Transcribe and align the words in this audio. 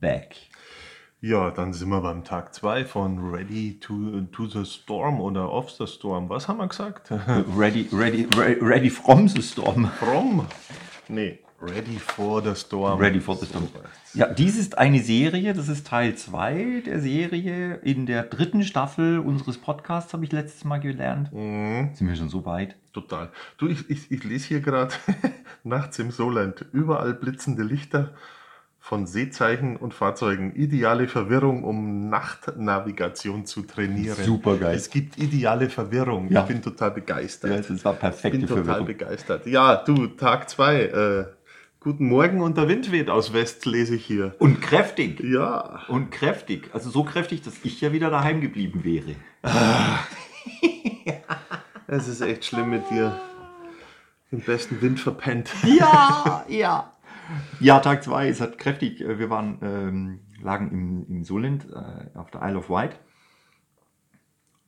Back. 0.00 0.36
Ja, 1.20 1.50
dann 1.50 1.72
sind 1.72 1.88
wir 1.88 2.00
beim 2.02 2.24
Tag 2.24 2.54
2 2.54 2.84
von 2.84 3.30
Ready 3.30 3.80
to, 3.80 4.20
to 4.32 4.46
the 4.46 4.64
Storm 4.64 5.20
oder 5.20 5.50
Off 5.50 5.70
the 5.70 5.86
Storm. 5.86 6.28
Was 6.28 6.46
haben 6.46 6.58
wir 6.58 6.68
gesagt? 6.68 7.10
Ready, 7.56 7.88
ready, 7.90 8.28
re- 8.36 8.58
ready 8.60 8.90
from 8.90 9.26
the 9.26 9.40
storm. 9.42 9.86
From? 9.98 10.46
Nee, 11.08 11.38
Ready 11.58 11.98
for 11.98 12.42
the 12.42 12.54
Storm. 12.54 13.00
Ready 13.00 13.18
for 13.18 13.34
the 13.34 13.46
storm. 13.46 13.66
Ja, 14.12 14.26
dies 14.26 14.58
ist 14.58 14.76
eine 14.76 15.00
Serie, 15.00 15.54
das 15.54 15.68
ist 15.68 15.86
Teil 15.86 16.14
2 16.14 16.82
der 16.84 17.00
Serie 17.00 17.76
in 17.76 18.04
der 18.04 18.24
dritten 18.24 18.62
Staffel 18.62 19.18
unseres 19.20 19.56
Podcasts, 19.56 20.12
habe 20.12 20.24
ich 20.24 20.32
letztes 20.32 20.64
Mal 20.64 20.78
gelernt. 20.80 21.32
Mhm, 21.32 21.90
Sind 21.94 22.08
wir 22.08 22.16
schon 22.16 22.28
so 22.28 22.44
weit? 22.44 22.76
total. 22.92 23.30
Du, 23.58 23.68
ich, 23.68 23.88
ich, 23.90 24.10
ich 24.10 24.22
lese 24.24 24.48
hier 24.48 24.60
gerade 24.60 24.94
nachts 25.64 25.98
im 25.98 26.10
Soland 26.10 26.64
überall 26.72 27.14
blitzende 27.14 27.62
Lichter 27.62 28.12
von 28.86 29.04
Seezeichen 29.08 29.74
und 29.74 29.94
Fahrzeugen. 29.94 30.54
Ideale 30.54 31.08
Verwirrung, 31.08 31.64
um 31.64 32.08
Nachtnavigation 32.08 33.44
zu 33.44 33.62
trainieren. 33.62 34.14
Supergeil. 34.14 34.76
Es 34.76 34.90
gibt 34.90 35.18
ideale 35.18 35.68
Verwirrung. 35.70 36.30
Ja. 36.30 36.42
Ich 36.42 36.46
bin 36.46 36.62
total 36.62 36.92
begeistert. 36.92 37.50
Ja, 37.50 37.74
das 37.74 37.84
war 37.84 37.94
Ich 37.94 37.98
perfekte 37.98 38.38
bin 38.38 38.46
total 38.46 38.62
Verwirrung. 38.64 38.86
begeistert. 38.86 39.44
Ja, 39.48 39.74
du, 39.74 40.06
Tag 40.06 40.48
2. 40.48 40.82
Äh, 40.82 41.24
guten 41.80 42.06
Morgen 42.06 42.40
und 42.40 42.56
der 42.58 42.68
Wind 42.68 42.92
weht 42.92 43.10
aus 43.10 43.32
West, 43.32 43.66
lese 43.66 43.96
ich 43.96 44.06
hier. 44.06 44.36
Und 44.38 44.62
kräftig. 44.62 45.18
Ja, 45.18 45.80
Und 45.88 46.12
kräftig. 46.12 46.70
Also 46.72 46.88
so 46.88 47.02
kräftig, 47.02 47.42
dass 47.42 47.54
ich 47.64 47.80
ja 47.80 47.92
wieder 47.92 48.10
daheim 48.10 48.40
geblieben 48.40 48.84
wäre. 48.84 49.16
es 51.88 52.06
ist 52.06 52.20
echt 52.20 52.44
schlimm 52.44 52.70
mit 52.70 52.88
dir. 52.88 53.20
Den 54.30 54.42
besten 54.42 54.80
Wind 54.80 55.00
verpennt. 55.00 55.50
Ja, 55.64 56.44
ja. 56.48 56.92
Ja, 57.60 57.80
Tag 57.80 58.02
2, 58.02 58.28
es 58.28 58.40
hat 58.40 58.58
kräftig, 58.58 59.00
äh, 59.00 59.18
wir 59.18 59.30
waren, 59.30 59.58
ähm, 59.62 60.20
lagen 60.42 60.70
im, 60.70 61.06
im 61.08 61.24
Solent 61.24 61.66
äh, 61.72 62.16
auf 62.16 62.30
der 62.30 62.42
Isle 62.42 62.58
of 62.58 62.70
Wight 62.70 62.98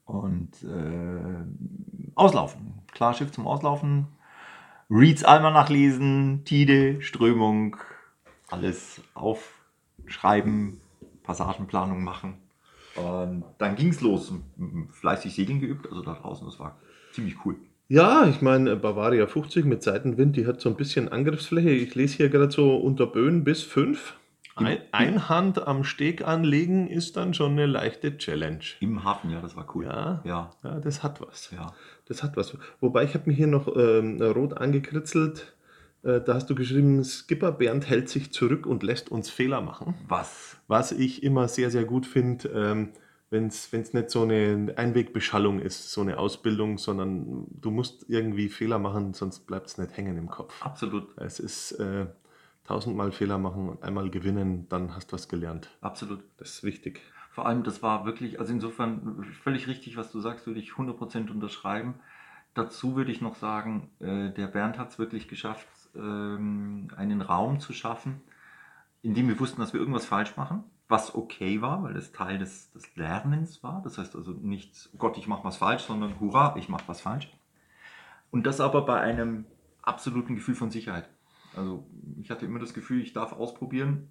und 0.04 0.62
äh, 0.64 1.44
auslaufen. 2.14 2.82
Klar, 2.92 3.14
Schiff 3.14 3.30
zum 3.30 3.46
Auslaufen. 3.46 4.06
Reads 4.90 5.22
Almanach 5.22 5.68
lesen, 5.68 6.44
Tide, 6.44 7.02
Strömung, 7.02 7.76
alles 8.48 9.02
aufschreiben, 9.14 10.80
Passagenplanung 11.22 12.02
machen. 12.02 12.38
Und 12.96 13.44
dann 13.58 13.76
ging 13.76 13.90
es 13.90 14.00
los. 14.00 14.32
Fleißig 14.92 15.34
Segeln 15.34 15.60
geübt, 15.60 15.86
also 15.86 16.02
da 16.02 16.14
draußen, 16.14 16.46
das 16.46 16.58
war 16.58 16.78
ziemlich 17.12 17.44
cool. 17.44 17.56
Ja, 17.90 18.26
ich 18.28 18.42
meine, 18.42 18.76
Bavaria 18.76 19.26
50 19.26 19.64
mit 19.64 19.82
Seitenwind, 19.82 20.36
die 20.36 20.46
hat 20.46 20.60
so 20.60 20.68
ein 20.68 20.76
bisschen 20.76 21.08
Angriffsfläche. 21.08 21.70
Ich 21.70 21.94
lese 21.94 22.18
hier 22.18 22.28
gerade 22.28 22.52
so 22.52 22.76
unter 22.76 23.06
Böen 23.06 23.44
bis 23.44 23.62
5. 23.62 24.14
Ein, 24.56 24.78
ein 24.92 25.28
Hand 25.30 25.66
am 25.66 25.84
Steg 25.84 26.26
anlegen 26.26 26.88
ist 26.88 27.16
dann 27.16 27.32
schon 27.32 27.52
eine 27.52 27.64
leichte 27.64 28.18
Challenge. 28.18 28.60
Im 28.80 29.04
Hafen, 29.04 29.30
ja, 29.30 29.40
das 29.40 29.56
war 29.56 29.66
cool. 29.74 29.86
Ja. 29.86 30.20
Ja, 30.24 30.50
Ja, 30.64 30.80
das 30.80 31.02
hat 31.02 31.22
was. 31.22 31.50
ja. 31.50 31.72
Das 32.06 32.22
hat 32.22 32.36
was. 32.36 32.58
Wobei 32.80 33.04
ich 33.04 33.14
habe 33.14 33.30
mir 33.30 33.36
hier 33.36 33.46
noch 33.46 33.74
ähm, 33.74 34.20
rot 34.20 34.54
angekritzelt. 34.58 35.54
Äh, 36.02 36.20
da 36.20 36.34
hast 36.34 36.50
du 36.50 36.54
geschrieben, 36.54 37.02
Skipper 37.04 37.52
Bernd 37.52 37.88
hält 37.88 38.10
sich 38.10 38.32
zurück 38.32 38.66
und 38.66 38.82
lässt 38.82 39.10
uns 39.10 39.30
Fehler 39.30 39.62
machen. 39.62 39.94
Was? 40.08 40.58
Was 40.66 40.92
ich 40.92 41.22
immer 41.22 41.48
sehr, 41.48 41.70
sehr 41.70 41.84
gut 41.84 42.04
finde, 42.04 42.48
ähm, 42.48 42.88
wenn 43.30 43.46
es 43.46 43.72
nicht 43.72 44.10
so 44.10 44.22
eine 44.22 44.72
Einwegbeschallung 44.76 45.60
ist, 45.60 45.92
so 45.92 46.00
eine 46.00 46.18
Ausbildung, 46.18 46.78
sondern 46.78 47.46
du 47.50 47.70
musst 47.70 48.08
irgendwie 48.08 48.48
Fehler 48.48 48.78
machen, 48.78 49.12
sonst 49.14 49.40
bleibt 49.46 49.66
es 49.66 49.78
nicht 49.78 49.96
hängen 49.96 50.16
im 50.16 50.28
Kopf. 50.28 50.54
Absolut, 50.64 51.08
Es 51.18 51.38
ist 51.38 51.72
äh, 51.72 52.06
tausendmal 52.64 53.12
Fehler 53.12 53.38
machen 53.38 53.68
und 53.68 53.82
einmal 53.82 54.10
gewinnen, 54.10 54.66
dann 54.68 54.94
hast 54.94 55.12
du 55.12 55.14
was 55.14 55.28
gelernt. 55.28 55.70
absolut. 55.80 56.22
Das 56.38 56.50
ist 56.50 56.64
wichtig. 56.64 57.02
Vor 57.30 57.46
allem, 57.46 57.62
das 57.62 57.82
war 57.82 58.04
wirklich, 58.04 58.40
also 58.40 58.52
insofern 58.52 59.24
völlig 59.42 59.68
richtig, 59.68 59.96
was 59.96 60.10
du 60.10 60.20
sagst, 60.20 60.46
würde 60.46 60.58
ich 60.60 60.72
100% 60.72 61.30
unterschreiben. 61.30 61.94
Dazu 62.54 62.96
würde 62.96 63.12
ich 63.12 63.20
noch 63.20 63.36
sagen, 63.36 63.90
äh, 64.00 64.30
der 64.32 64.48
Bernd 64.48 64.78
hat 64.78 64.90
es 64.90 64.98
wirklich 64.98 65.28
geschafft, 65.28 65.68
ähm, 65.94 66.88
einen 66.96 67.20
Raum 67.22 67.60
zu 67.60 67.72
schaffen, 67.72 68.20
in 69.02 69.14
dem 69.14 69.28
wir 69.28 69.38
wussten, 69.38 69.60
dass 69.60 69.72
wir 69.72 69.78
irgendwas 69.80 70.06
falsch 70.06 70.36
machen, 70.36 70.64
was 70.88 71.14
okay 71.14 71.60
war, 71.60 71.82
weil 71.82 71.96
es 71.96 72.12
Teil 72.12 72.38
des, 72.38 72.72
des 72.72 72.96
Lernens 72.96 73.62
war. 73.62 73.82
Das 73.82 73.98
heißt 73.98 74.16
also 74.16 74.32
nicht, 74.32 74.88
oh 74.94 74.98
Gott, 74.98 75.18
ich 75.18 75.26
mache 75.26 75.44
was 75.44 75.58
falsch, 75.58 75.82
sondern 75.82 76.18
hurra, 76.18 76.56
ich 76.56 76.68
mache 76.68 76.84
was 76.86 77.02
falsch. 77.02 77.30
Und 78.30 78.46
das 78.46 78.60
aber 78.60 78.84
bei 78.84 79.00
einem 79.00 79.44
absoluten 79.82 80.34
Gefühl 80.34 80.54
von 80.54 80.70
Sicherheit. 80.70 81.08
Also 81.54 81.86
ich 82.20 82.30
hatte 82.30 82.46
immer 82.46 82.58
das 82.58 82.74
Gefühl, 82.74 83.02
ich 83.02 83.12
darf 83.12 83.32
ausprobieren, 83.32 84.08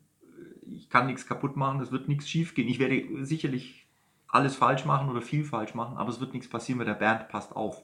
ich 0.65 0.89
kann 0.89 1.07
nichts 1.07 1.25
kaputt 1.25 1.55
machen, 1.55 1.81
es 1.81 1.91
wird 1.91 2.07
nichts 2.07 2.29
schief 2.29 2.53
gehen. 2.53 2.67
Ich 2.67 2.79
werde 2.79 3.25
sicherlich 3.25 3.87
alles 4.27 4.55
falsch 4.55 4.85
machen 4.85 5.09
oder 5.09 5.21
viel 5.21 5.43
falsch 5.43 5.73
machen, 5.73 5.97
aber 5.97 6.09
es 6.09 6.19
wird 6.19 6.33
nichts 6.33 6.49
passieren, 6.49 6.79
weil 6.79 6.85
der 6.85 6.93
Bernd 6.93 7.29
passt 7.29 7.55
auf. 7.55 7.83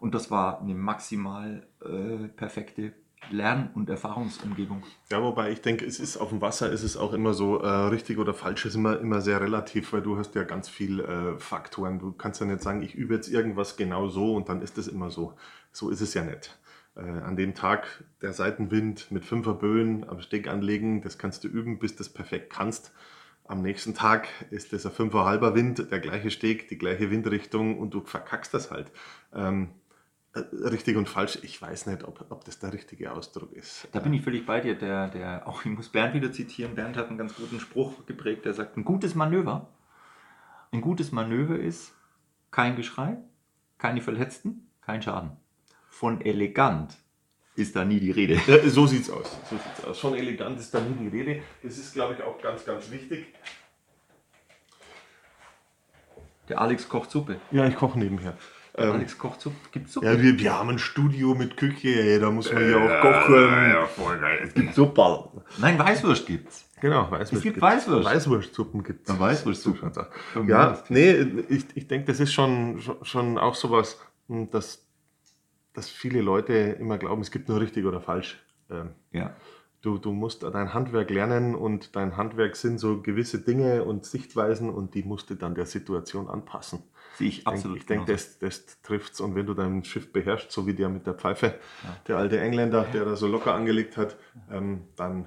Und 0.00 0.14
das 0.14 0.30
war 0.30 0.60
eine 0.60 0.74
maximal 0.74 1.66
äh, 1.84 2.28
perfekte 2.28 2.94
Lern- 3.30 3.70
und 3.74 3.88
Erfahrungsumgebung. 3.88 4.82
Ja, 5.10 5.22
wobei 5.22 5.50
ich 5.50 5.60
denke, 5.60 5.84
es 5.84 6.00
ist 6.00 6.16
auf 6.16 6.30
dem 6.30 6.40
Wasser 6.40 6.70
ist 6.70 6.82
es 6.82 6.96
auch 6.96 7.12
immer 7.12 7.34
so, 7.34 7.60
äh, 7.60 7.68
richtig 7.68 8.18
oder 8.18 8.34
falsch 8.34 8.64
ist 8.64 8.74
immer, 8.74 8.98
immer 8.98 9.20
sehr 9.20 9.40
relativ, 9.40 9.92
weil 9.92 10.02
du 10.02 10.16
hast 10.18 10.34
ja 10.34 10.44
ganz 10.44 10.68
viel 10.68 11.00
äh, 11.00 11.38
Faktoren. 11.38 11.98
Du 11.98 12.12
kannst 12.12 12.40
ja 12.40 12.46
nicht 12.46 12.62
sagen, 12.62 12.82
ich 12.82 12.94
übe 12.94 13.14
jetzt 13.14 13.28
irgendwas 13.28 13.76
genau 13.76 14.08
so 14.08 14.34
und 14.34 14.48
dann 14.48 14.62
ist 14.62 14.78
es 14.78 14.88
immer 14.88 15.10
so. 15.10 15.34
So 15.72 15.90
ist 15.90 16.00
es 16.00 16.14
ja 16.14 16.24
nicht. 16.24 16.58
Äh, 16.96 17.02
an 17.02 17.36
dem 17.36 17.54
Tag 17.54 18.04
der 18.22 18.32
Seitenwind 18.32 19.10
mit 19.12 19.24
fünfer 19.24 19.54
Böen 19.54 20.08
am 20.08 20.20
Steg 20.20 20.48
anlegen, 20.48 21.02
das 21.02 21.18
kannst 21.18 21.44
du 21.44 21.48
üben, 21.48 21.78
bis 21.78 21.92
du 21.92 21.98
das 21.98 22.08
perfekt 22.08 22.52
kannst. 22.52 22.92
Am 23.44 23.62
nächsten 23.62 23.94
Tag 23.94 24.28
ist 24.50 24.72
das 24.72 24.86
ein 24.86 24.92
fünfer 24.92 25.24
halber 25.24 25.56
Wind, 25.56 25.90
der 25.90 25.98
gleiche 25.98 26.30
Steg, 26.30 26.68
die 26.68 26.78
gleiche 26.78 27.10
Windrichtung 27.10 27.78
und 27.78 27.94
du 27.94 28.00
verkackst 28.00 28.54
das 28.54 28.70
halt. 28.70 28.92
Ähm, 29.34 29.70
äh, 29.70 29.79
richtig 30.34 30.96
und 30.96 31.08
falsch, 31.08 31.38
ich 31.42 31.60
weiß 31.60 31.86
nicht, 31.86 32.04
ob, 32.04 32.24
ob 32.30 32.44
das 32.44 32.58
der 32.58 32.72
richtige 32.72 33.12
Ausdruck 33.12 33.52
ist. 33.52 33.88
Da 33.92 34.00
bin 34.00 34.12
ich 34.12 34.22
völlig 34.22 34.46
bei 34.46 34.60
dir. 34.60 34.76
Der, 34.76 35.08
der, 35.08 35.48
auch 35.48 35.64
ich 35.64 35.70
muss 35.70 35.88
Bernd 35.88 36.14
wieder 36.14 36.32
zitieren. 36.32 36.74
Bernd 36.74 36.96
hat 36.96 37.08
einen 37.08 37.18
ganz 37.18 37.34
guten 37.34 37.58
Spruch 37.58 38.06
geprägt, 38.06 38.44
der 38.44 38.54
sagt, 38.54 38.76
ein 38.76 38.84
gutes 38.84 39.14
Manöver, 39.14 39.68
ein 40.72 40.80
gutes 40.80 41.10
Manöver 41.10 41.58
ist 41.58 41.92
kein 42.50 42.76
Geschrei, 42.76 43.18
keine 43.78 44.00
Verletzten, 44.00 44.68
kein 44.80 45.02
Schaden. 45.02 45.32
Von 45.88 46.20
elegant 46.20 46.96
ist 47.56 47.74
da 47.74 47.84
nie 47.84 47.98
die 47.98 48.12
Rede. 48.12 48.40
Ja, 48.46 48.68
so 48.68 48.86
sieht's 48.86 49.10
aus. 49.10 49.36
So 49.50 49.56
sieht's 49.56 49.84
aus. 49.84 49.98
Schon 49.98 50.14
elegant 50.14 50.58
ist 50.60 50.72
da 50.72 50.80
nie 50.80 50.94
die 50.94 51.08
Rede. 51.08 51.42
Das 51.62 51.76
ist, 51.76 51.92
glaube 51.92 52.14
ich, 52.14 52.22
auch 52.22 52.40
ganz, 52.40 52.64
ganz 52.64 52.90
wichtig. 52.90 53.26
Der 56.48 56.60
Alex 56.60 56.88
kocht 56.88 57.10
Suppe. 57.10 57.40
Ja, 57.50 57.66
ich 57.66 57.74
koche 57.74 57.98
nebenher. 57.98 58.36
Ähm, 58.76 58.92
Alex 58.92 59.18
kocht 59.18 59.40
Suppe. 59.40 59.56
Gibt's 59.72 59.92
Suppe? 59.94 60.06
ja, 60.06 60.20
wir, 60.22 60.38
wir 60.38 60.56
haben 60.58 60.68
ein 60.70 60.78
Studio 60.78 61.34
mit 61.34 61.56
Küche, 61.56 61.88
ey, 61.88 62.20
da 62.20 62.30
muss 62.30 62.52
man 62.52 62.70
ja 62.70 62.76
auch 62.76 63.00
kochen. 63.02 63.86
voll 63.96 64.18
geil. 64.18 64.40
Es 64.44 64.54
gibt 64.54 64.74
Super. 64.74 65.32
Nein, 65.58 65.78
Weißwurst 65.78 66.26
gibt's. 66.26 66.66
Genau, 66.80 67.10
Weißwurst. 67.10 67.32
Es 67.32 67.42
gibt 67.42 67.54
gibt's. 67.56 67.62
Weißwurst. 67.62 68.04
Weißwurstsuppen 68.08 68.82
gibt 68.84 69.08
es. 69.08 69.14
Ja, 69.14 69.20
Weißwurstsuppen. 69.20 69.92
Ja, 70.46 70.82
nee, 70.88 71.12
ich, 71.48 71.64
ich 71.74 71.88
denke, 71.88 72.06
das 72.06 72.20
ist 72.20 72.32
schon, 72.32 72.80
schon- 72.80 73.04
schon 73.04 73.38
auch 73.38 73.54
sowas, 73.54 74.00
hm, 74.28 74.50
dass, 74.50 74.86
dass 75.74 75.88
viele 75.90 76.22
Leute 76.22 76.52
immer 76.54 76.96
glauben, 76.96 77.20
es 77.22 77.30
gibt 77.30 77.48
nur 77.48 77.60
richtig 77.60 77.84
oder 77.84 78.00
falsch. 78.00 78.38
Ähm, 78.70 78.90
Ja. 79.12 79.34
Du, 79.82 79.96
du 79.96 80.12
musst 80.12 80.42
dein 80.42 80.74
Handwerk 80.74 81.08
lernen 81.08 81.54
und 81.54 81.96
dein 81.96 82.18
Handwerk 82.18 82.54
sind 82.54 82.78
so 82.78 83.00
gewisse 83.00 83.38
Dinge 83.40 83.82
und 83.84 84.04
Sichtweisen 84.04 84.68
und 84.68 84.94
die 84.94 85.02
musst 85.02 85.30
du 85.30 85.36
dann 85.36 85.54
der 85.54 85.64
Situation 85.64 86.28
anpassen. 86.28 86.82
Sehe 87.14 87.28
ich 87.28 87.46
absolut. 87.46 87.78
ich 87.78 87.86
denke, 87.86 88.12
das, 88.12 88.38
das 88.38 88.80
trifft's 88.82 89.20
und 89.20 89.34
wenn 89.34 89.46
du 89.46 89.54
dein 89.54 89.84
Schiff 89.84 90.12
beherrschst, 90.12 90.50
so 90.50 90.66
wie 90.66 90.74
der 90.74 90.88
mit 90.88 91.06
der 91.06 91.14
Pfeife, 91.14 91.58
der 92.06 92.16
alte 92.16 92.40
Engländer, 92.40 92.84
der 92.84 93.04
da 93.04 93.16
so 93.16 93.26
locker 93.26 93.54
angelegt 93.54 93.96
hat, 93.96 94.16
ähm, 94.50 94.84
dann 94.96 95.26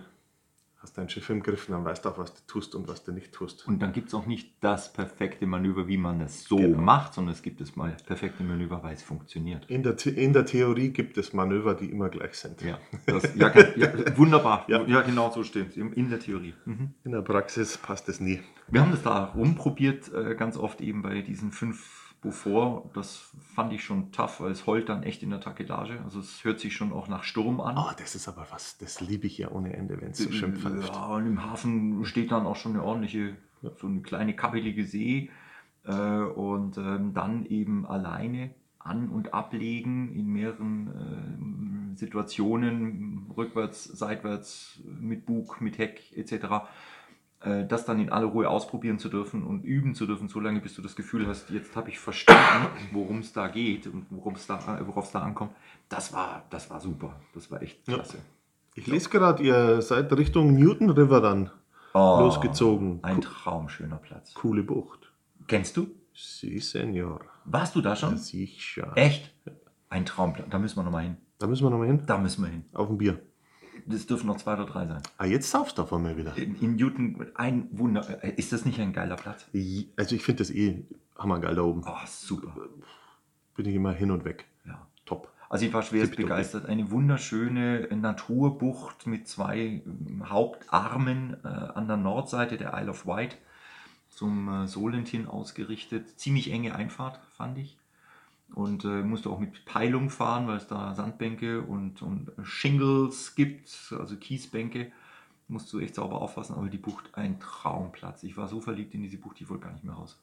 hast 0.84 0.98
dein 0.98 1.08
Schiff 1.10 1.30
im 1.30 1.42
Griff 1.42 1.68
und 1.70 1.74
dann 1.76 1.86
weißt 1.86 2.04
du 2.06 2.10
auch, 2.10 2.18
was 2.18 2.34
du 2.34 2.42
tust 2.46 2.76
und 2.76 2.88
was 2.88 3.04
du 3.04 3.12
nicht 3.14 3.32
tust. 3.32 3.66
Und 3.68 3.82
dann 3.82 3.94
gibt 3.94 4.10
es 4.10 4.14
auch 4.14 4.26
nicht 4.26 4.54
das 4.62 4.92
perfekte 4.94 5.48
Manöver, 5.48 5.88
wie 5.88 5.98
man 5.98 6.20
es 6.22 6.44
so 6.44 6.58
Genau. 6.58 6.80
macht, 6.82 7.14
sondern 7.14 7.34
es 7.34 7.42
gibt 7.42 7.62
das 7.62 7.76
mal 7.76 7.96
perfekte 8.06 8.44
Manöver, 8.44 8.84
weil 8.84 8.94
es 8.94 9.02
funktioniert. 9.02 9.66
In 9.70 9.82
der, 9.84 9.98
The- 9.98 10.10
in 10.10 10.34
der 10.34 10.46
Theorie 10.46 10.90
gibt 10.90 11.18
es 11.18 11.32
Manöver, 11.34 11.74
die 11.74 11.90
immer 11.90 12.10
gleich 12.10 12.34
sind. 12.36 12.62
Ja, 12.62 12.78
das, 13.06 13.34
ja, 13.36 13.52
ja 13.78 13.90
wunderbar. 14.18 14.66
Ja. 14.68 14.84
Ja. 14.86 15.02
genau 15.02 15.32
so 15.32 15.42
es 15.42 15.56
in 15.56 16.10
der 16.10 16.20
Theorie. 16.20 16.54
Mhm. 16.66 16.94
In 17.06 17.12
der 17.14 17.22
Praxis 17.22 17.78
passt 17.78 18.10
es 18.10 18.20
nie. 18.20 18.42
Wir 18.68 18.82
haben 18.82 18.92
das 18.92 19.04
da 19.04 19.26
rumprobiert, 19.26 20.12
äh, 20.14 20.36
ganz 20.36 20.58
oft 20.58 20.82
eben 20.82 21.02
bei 21.02 21.22
diesen 21.22 21.52
fünf 21.52 22.03
Beaufort. 22.24 22.90
Das 22.96 23.32
fand 23.54 23.74
ich 23.74 23.84
schon 23.84 24.12
tough, 24.12 24.40
weil 24.42 24.52
es 24.52 24.66
heult 24.66 24.90
dann 24.90 25.04
echt 25.04 25.22
in 25.22 25.30
der 25.30 25.42
Takelage. 25.42 26.02
Also 26.04 26.20
es 26.20 26.44
hört 26.44 26.60
sich 26.60 26.76
schon 26.76 26.92
auch 26.92 27.08
nach 27.08 27.24
Sturm 27.24 27.62
an. 27.62 27.78
Oh, 27.78 27.92
das 27.98 28.16
ist 28.16 28.28
aber 28.28 28.48
was, 28.50 28.78
das 28.78 29.02
liebe 29.02 29.28
ich 29.28 29.38
ja 29.38 29.52
ohne 29.52 29.74
Ende, 29.74 30.02
wenn 30.02 30.12
es 30.12 30.18
so 30.18 30.32
schön 30.32 30.56
pfeift. 30.56 30.94
Ja, 30.94 31.08
und 31.08 31.28
im 31.28 31.44
Hafen 31.44 32.04
steht 32.06 32.32
dann 32.32 32.48
auch 32.48 32.56
schon 32.56 32.74
eine 32.74 32.84
ordentliche, 32.84 33.36
so 33.62 33.88
eine 33.88 34.02
kleine 34.02 34.36
kabbelige 34.36 34.86
See. 34.86 35.30
Äh, 35.86 35.92
und 35.92 36.78
ähm, 36.78 37.14
dann 37.14 37.46
eben 37.46 37.86
alleine 37.86 38.52
an- 38.80 39.10
und 39.10 39.34
ablegen 39.34 40.14
in 40.14 40.28
mehreren 40.28 41.94
äh, 41.96 41.98
Situationen, 41.98 43.32
rückwärts, 43.36 43.84
seitwärts, 43.84 44.80
mit 45.00 45.26
Bug, 45.26 45.62
mit 45.62 45.78
Heck 45.78 46.16
etc. 46.16 46.68
Äh, 47.44 47.68
das 47.68 47.86
dann 47.86 48.00
in 48.00 48.10
aller 48.10 48.28
Ruhe 48.28 48.50
ausprobieren 48.50 49.00
zu 49.00 49.10
dürfen 49.10 49.44
und 49.44 49.64
üben 49.64 49.96
zu 49.96 50.06
dürfen, 50.06 50.30
solange 50.30 50.62
bis 50.62 50.76
du 50.76 50.82
das 50.82 50.96
Gefühl 50.96 51.28
hast, 51.28 51.50
jetzt 51.50 51.76
habe 51.76 51.90
ich 51.90 52.00
verstanden, 52.00 52.68
worum 52.94 53.20
es 53.20 53.34
da 53.34 53.48
geht 53.50 53.86
und 53.88 54.06
worum 54.10 54.36
es 54.36 54.48
da, 54.48 54.60
äh, 54.80 54.88
worauf 54.88 55.06
es 55.06 55.12
da 55.12 55.20
ankommt. 55.22 55.52
Das 55.90 56.14
war, 56.14 56.44
das 56.50 56.70
war 56.70 56.80
super. 56.80 57.20
Das 57.34 57.52
war 57.52 57.62
echt 57.62 57.86
Ja. 57.88 57.96
klasse. 57.96 58.20
Ich 58.76 58.88
lese 58.88 59.10
gerade, 59.10 59.44
ihr 59.44 59.82
seid 59.82 60.12
Richtung 60.14 60.56
Newton 60.56 60.90
River 60.90 61.22
dann 61.22 61.52
Oh, 61.94 62.18
losgezogen. 62.22 63.00
Ein 63.04 63.22
traumschöner 63.22 63.98
Platz. 63.98 64.34
Coole 64.34 64.64
Bucht. 64.64 65.12
Kennst 65.48 65.78
du? 65.78 65.88
Si, 66.14 66.60
Senor. 66.60 67.20
Warst 67.46 67.76
du 67.76 67.82
da 67.82 67.96
schon? 67.96 68.18
Schon. 68.58 68.96
Echt? 68.96 69.32
Ein 69.90 70.06
Traumplatz. 70.06 70.48
Da 70.50 70.58
müssen 70.60 70.78
wir 70.78 70.84
nochmal 70.84 71.04
hin. 71.04 71.18
Da 71.40 71.46
müssen 71.48 71.64
wir 71.66 71.70
nochmal 71.70 71.88
hin. 71.88 72.04
Da 72.08 72.18
müssen 72.18 72.44
wir 72.44 72.50
hin. 72.50 72.66
Auf 72.74 72.90
ein 72.90 72.98
Bier. 72.98 73.20
Das 73.86 74.06
dürfen 74.06 74.28
noch 74.28 74.38
zwei 74.38 74.54
oder 74.54 74.66
drei 74.66 74.88
sein. 74.88 75.02
Ah, 75.18 75.26
jetzt 75.26 75.50
saufst 75.52 75.78
du 75.78 75.82
davon 75.84 76.04
mal 76.04 76.18
wieder. 76.18 76.36
In, 76.38 76.56
in 76.62 76.76
Newton, 76.76 77.28
ein 77.36 77.68
Wunder. 77.72 78.24
äh, 78.24 78.34
Ist 78.36 78.52
das 78.54 78.66
nicht 78.66 78.80
ein 78.80 78.94
geiler 78.94 79.16
Platz? 79.16 79.46
Also 79.98 80.16
ich 80.16 80.24
finde 80.24 80.40
das 80.44 80.52
eh 80.52 80.84
hammergeil 81.18 81.56
da 81.56 81.62
oben. 81.64 81.84
Oh, 81.86 81.96
super. 82.06 82.56
Bin 83.56 83.66
ich 83.68 83.76
immer 83.76 83.92
hin 83.94 84.12
und 84.12 84.26
weg. 84.26 84.46
Ja. 84.66 84.88
Top. 85.06 85.32
Also 85.50 85.66
ich 85.66 85.74
war 85.74 85.84
schwerst 85.84 86.12
Tipptopp. 86.14 86.30
begeistert. 86.30 86.66
Eine 86.66 86.90
wunderschöne 86.90 87.88
Naturbucht 87.96 89.06
mit 89.06 89.28
zwei 89.28 89.84
ähm, 89.86 90.24
Hauptarmen 90.30 91.38
äh, 91.44 91.48
an 91.48 91.88
der 91.88 91.98
Nordseite 91.98 92.58
der 92.58 92.74
Isle 92.76 92.90
of 92.92 93.06
Wight 93.06 93.38
zum 94.10 94.48
äh, 94.64 94.68
Solent 94.68 95.08
hin 95.08 95.28
ausgerichtet. 95.28 96.20
Ziemlich 96.20 96.52
enge 96.52 96.74
Einfahrt, 96.76 97.20
fand 97.38 97.58
ich. 97.60 97.78
Und 98.54 98.86
äh, 98.86 99.02
musste 99.02 99.30
auch 99.30 99.40
mit 99.40 99.66
Peilung 99.66 100.10
fahren, 100.10 100.48
weil 100.48 100.58
es 100.58 100.68
da 100.68 100.94
Sandbänke 100.94 101.62
und, 101.62 102.02
und 102.02 102.32
Shingles 102.44 103.36
gibt, 103.36 103.94
also 103.98 104.16
Kiesbänke. 104.16 104.92
Musst 105.48 105.74
du 105.74 105.80
echt 105.80 105.96
sauber 105.96 106.22
aufpassen, 106.22 106.56
aber 106.56 106.70
die 106.70 106.78
Bucht 106.78 107.10
ein 107.14 107.40
Traumplatz. 107.40 108.24
Ich 108.24 108.38
war 108.38 108.48
so 108.48 108.62
verliebt 108.62 108.94
in 108.94 109.02
diese 109.02 109.18
Bucht, 109.18 109.42
ich 109.42 109.50
wollte 109.50 109.66
gar 109.66 109.74
nicht 109.74 109.84
mehr 109.84 109.96
raus. 109.96 110.20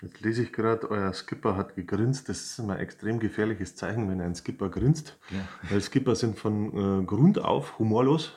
Jetzt 0.00 0.20
lese 0.20 0.44
ich 0.44 0.52
gerade, 0.52 0.88
euer 0.90 1.12
Skipper 1.12 1.56
hat 1.56 1.74
gegrinst. 1.74 2.28
Das 2.28 2.38
ist 2.44 2.58
immer 2.60 2.74
ein 2.74 2.80
extrem 2.80 3.18
gefährliches 3.18 3.74
Zeichen, 3.74 4.08
wenn 4.08 4.20
ein 4.20 4.36
Skipper 4.36 4.68
grinst. 4.68 5.18
Ja. 5.30 5.70
Weil 5.70 5.80
Skipper 5.80 6.14
sind 6.14 6.38
von 6.38 7.02
äh, 7.02 7.04
Grund 7.04 7.40
auf 7.40 7.80
humorlos. 7.80 8.32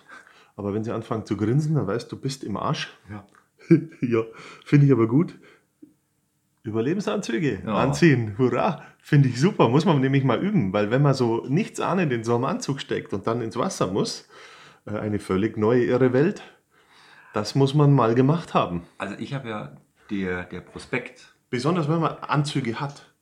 Aber 0.56 0.74
wenn 0.74 0.83
sie 0.83 0.91
anfangen 0.91 1.25
zu 1.25 1.38
grinsen, 1.38 1.75
dann 1.75 1.85
weißt 1.85 2.12
du, 2.12 2.15
du 2.15 2.21
bist 2.21 2.44
im 2.44 2.57
Arsch. 2.57 2.97
Ja. 3.09 3.25
ja, 4.01 4.24
finde 4.65 4.88
ich 4.88 4.91
aber 4.91 5.07
gut. 5.07 5.35
Überlebensanzüge 6.63 7.63
Ja. 7.65 7.75
anziehen, 7.75 8.37
hurra, 8.37 8.81
finde 8.99 9.29
ich 9.29 9.39
super, 9.39 9.67
muss 9.69 9.85
man 9.85 9.99
nämlich 9.99 10.23
mal 10.23 10.39
üben, 10.39 10.73
weil 10.73 10.91
wenn 10.91 11.01
man 11.01 11.13
so 11.13 11.45
nichts 11.47 11.79
ahnend 11.79 12.11
in 12.13 12.23
so 12.23 12.35
einem 12.35 12.45
Anzug 12.45 12.79
steckt 12.81 13.13
und 13.13 13.25
dann 13.27 13.41
ins 13.41 13.57
Wasser 13.57 13.87
muss, 13.87 14.27
äh, 14.85 14.91
eine 14.97 15.19
völlig 15.19 15.57
neue, 15.57 15.85
irre 15.85 16.13
Welt, 16.13 16.41
das 17.33 17.55
muss 17.55 17.73
man 17.73 17.93
mal 17.93 18.13
gemacht 18.15 18.53
haben. 18.53 18.83
Also 18.97 19.15
ich 19.17 19.33
habe 19.33 19.49
ja 19.49 19.77
der, 20.09 20.43
der 20.45 20.61
Prospekt 20.61 21.33
Besonders 21.49 21.89
wenn 21.89 21.99
man 21.99 22.15
Anzüge 22.19 22.79
hat 22.79 23.13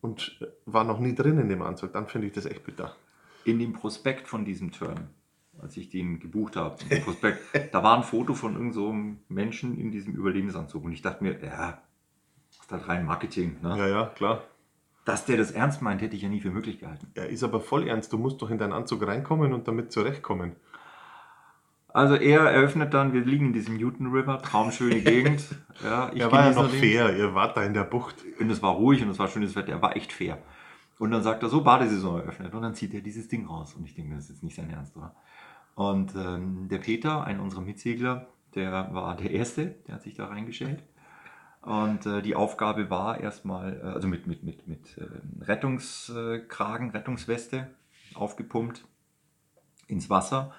und 0.00 0.38
äh, 0.40 0.46
war 0.64 0.84
noch 0.84 0.98
nie 0.98 1.14
drin 1.14 1.38
in 1.38 1.48
dem 1.50 1.60
Anzug, 1.60 1.92
dann 1.92 2.06
finde 2.08 2.26
ich 2.26 2.32
das 2.32 2.46
echt 2.46 2.64
bitter. 2.64 2.96
in 3.44 3.58
dem 3.58 3.74
Prospekt 3.74 4.28
von 4.28 4.44
diesem 4.46 4.70
Turn, 4.72 5.10
als 5.60 5.76
ich 5.76 5.90
den 5.90 6.20
gebucht 6.20 6.56
habe, 6.56 6.76
Prospekt, 7.04 7.40
da 7.74 7.82
war 7.82 7.96
ein 7.98 8.02
Foto 8.02 8.32
von 8.32 8.54
irgendeinem 8.54 8.72
so 8.72 9.34
Menschen 9.34 9.78
in 9.78 9.90
diesem 9.90 10.14
Überlebensanzug. 10.14 10.84
Und 10.84 10.92
ich 10.92 11.02
dachte 11.02 11.22
mir, 11.22 11.38
ja, 11.44 11.82
ist 12.64 12.72
halt 12.72 12.88
rein 12.88 13.04
Marketing. 13.04 13.56
Ne? 13.62 13.76
Ja, 13.78 13.86
ja, 13.86 14.06
klar. 14.06 14.42
Dass 15.04 15.26
der 15.26 15.36
das 15.36 15.50
ernst 15.50 15.82
meint, 15.82 16.00
hätte 16.00 16.16
ich 16.16 16.22
ja 16.22 16.28
nie 16.28 16.40
für 16.40 16.50
möglich 16.50 16.78
gehalten. 16.80 17.08
Er 17.14 17.28
ist 17.28 17.42
aber 17.44 17.60
voll 17.60 17.86
ernst, 17.86 18.12
du 18.12 18.18
musst 18.18 18.40
doch 18.40 18.50
in 18.50 18.56
deinen 18.56 18.72
Anzug 18.72 19.06
reinkommen 19.06 19.52
und 19.52 19.68
damit 19.68 19.92
zurechtkommen. 19.92 20.56
Also 21.88 22.16
er 22.16 22.40
eröffnet 22.40 22.92
dann, 22.92 23.12
wir 23.12 23.20
liegen 23.20 23.46
in 23.46 23.52
diesem 23.52 23.76
Newton 23.76 24.08
River, 24.10 24.40
traumschöne 24.42 25.00
Gegend. 25.00 25.44
Ja, 25.82 26.08
ich 26.14 26.20
er 26.20 26.30
war 26.30 26.48
ja 26.48 26.52
noch 26.52 26.70
den. 26.70 26.78
fair, 26.78 27.16
ihr 27.16 27.34
wart 27.34 27.56
da 27.56 27.64
in 27.64 27.74
der 27.74 27.82
Bucht. 27.82 28.14
Und 28.38 28.48
es 28.48 28.62
war 28.62 28.74
ruhig 28.74 29.02
und 29.02 29.10
es 29.10 29.18
war 29.18 29.26
schönes 29.26 29.56
Wetter, 29.56 29.72
er 29.72 29.82
war 29.82 29.96
echt 29.96 30.12
fair. 30.12 30.38
Und 31.00 31.10
dann 31.10 31.20
sagt 31.24 31.42
er 31.42 31.48
so, 31.48 31.62
Badesaison 31.62 32.20
eröffnet. 32.20 32.54
Und 32.54 32.62
dann 32.62 32.74
zieht 32.74 32.94
er 32.94 33.00
dieses 33.00 33.26
Ding 33.26 33.46
raus. 33.46 33.74
Und 33.74 33.84
ich 33.84 33.94
denke, 33.96 34.14
das 34.14 34.24
ist 34.24 34.30
jetzt 34.30 34.42
nicht 34.44 34.54
sein 34.54 34.70
Ernst, 34.70 34.96
oder? 34.96 35.16
Und 35.74 36.14
ähm, 36.14 36.68
der 36.68 36.78
Peter, 36.78 37.24
ein 37.24 37.40
unserer 37.40 37.62
Mitsegler, 37.62 38.28
der 38.54 38.94
war 38.94 39.16
der 39.16 39.32
Erste, 39.32 39.74
der 39.88 39.96
hat 39.96 40.02
sich 40.02 40.14
da 40.14 40.26
reingestellt. 40.26 40.84
Und 41.64 42.04
äh, 42.04 42.20
die 42.20 42.36
Aufgabe 42.36 42.90
war 42.90 43.20
erstmal, 43.20 43.80
äh, 43.80 43.86
also 43.86 44.06
mit, 44.06 44.26
mit, 44.26 44.42
mit, 44.42 44.68
mit 44.68 44.98
ähm, 44.98 45.40
Rettungskragen, 45.40 46.90
Rettungsweste 46.90 47.70
aufgepumpt 48.12 48.84
ins 49.86 50.10
Wasser 50.10 50.52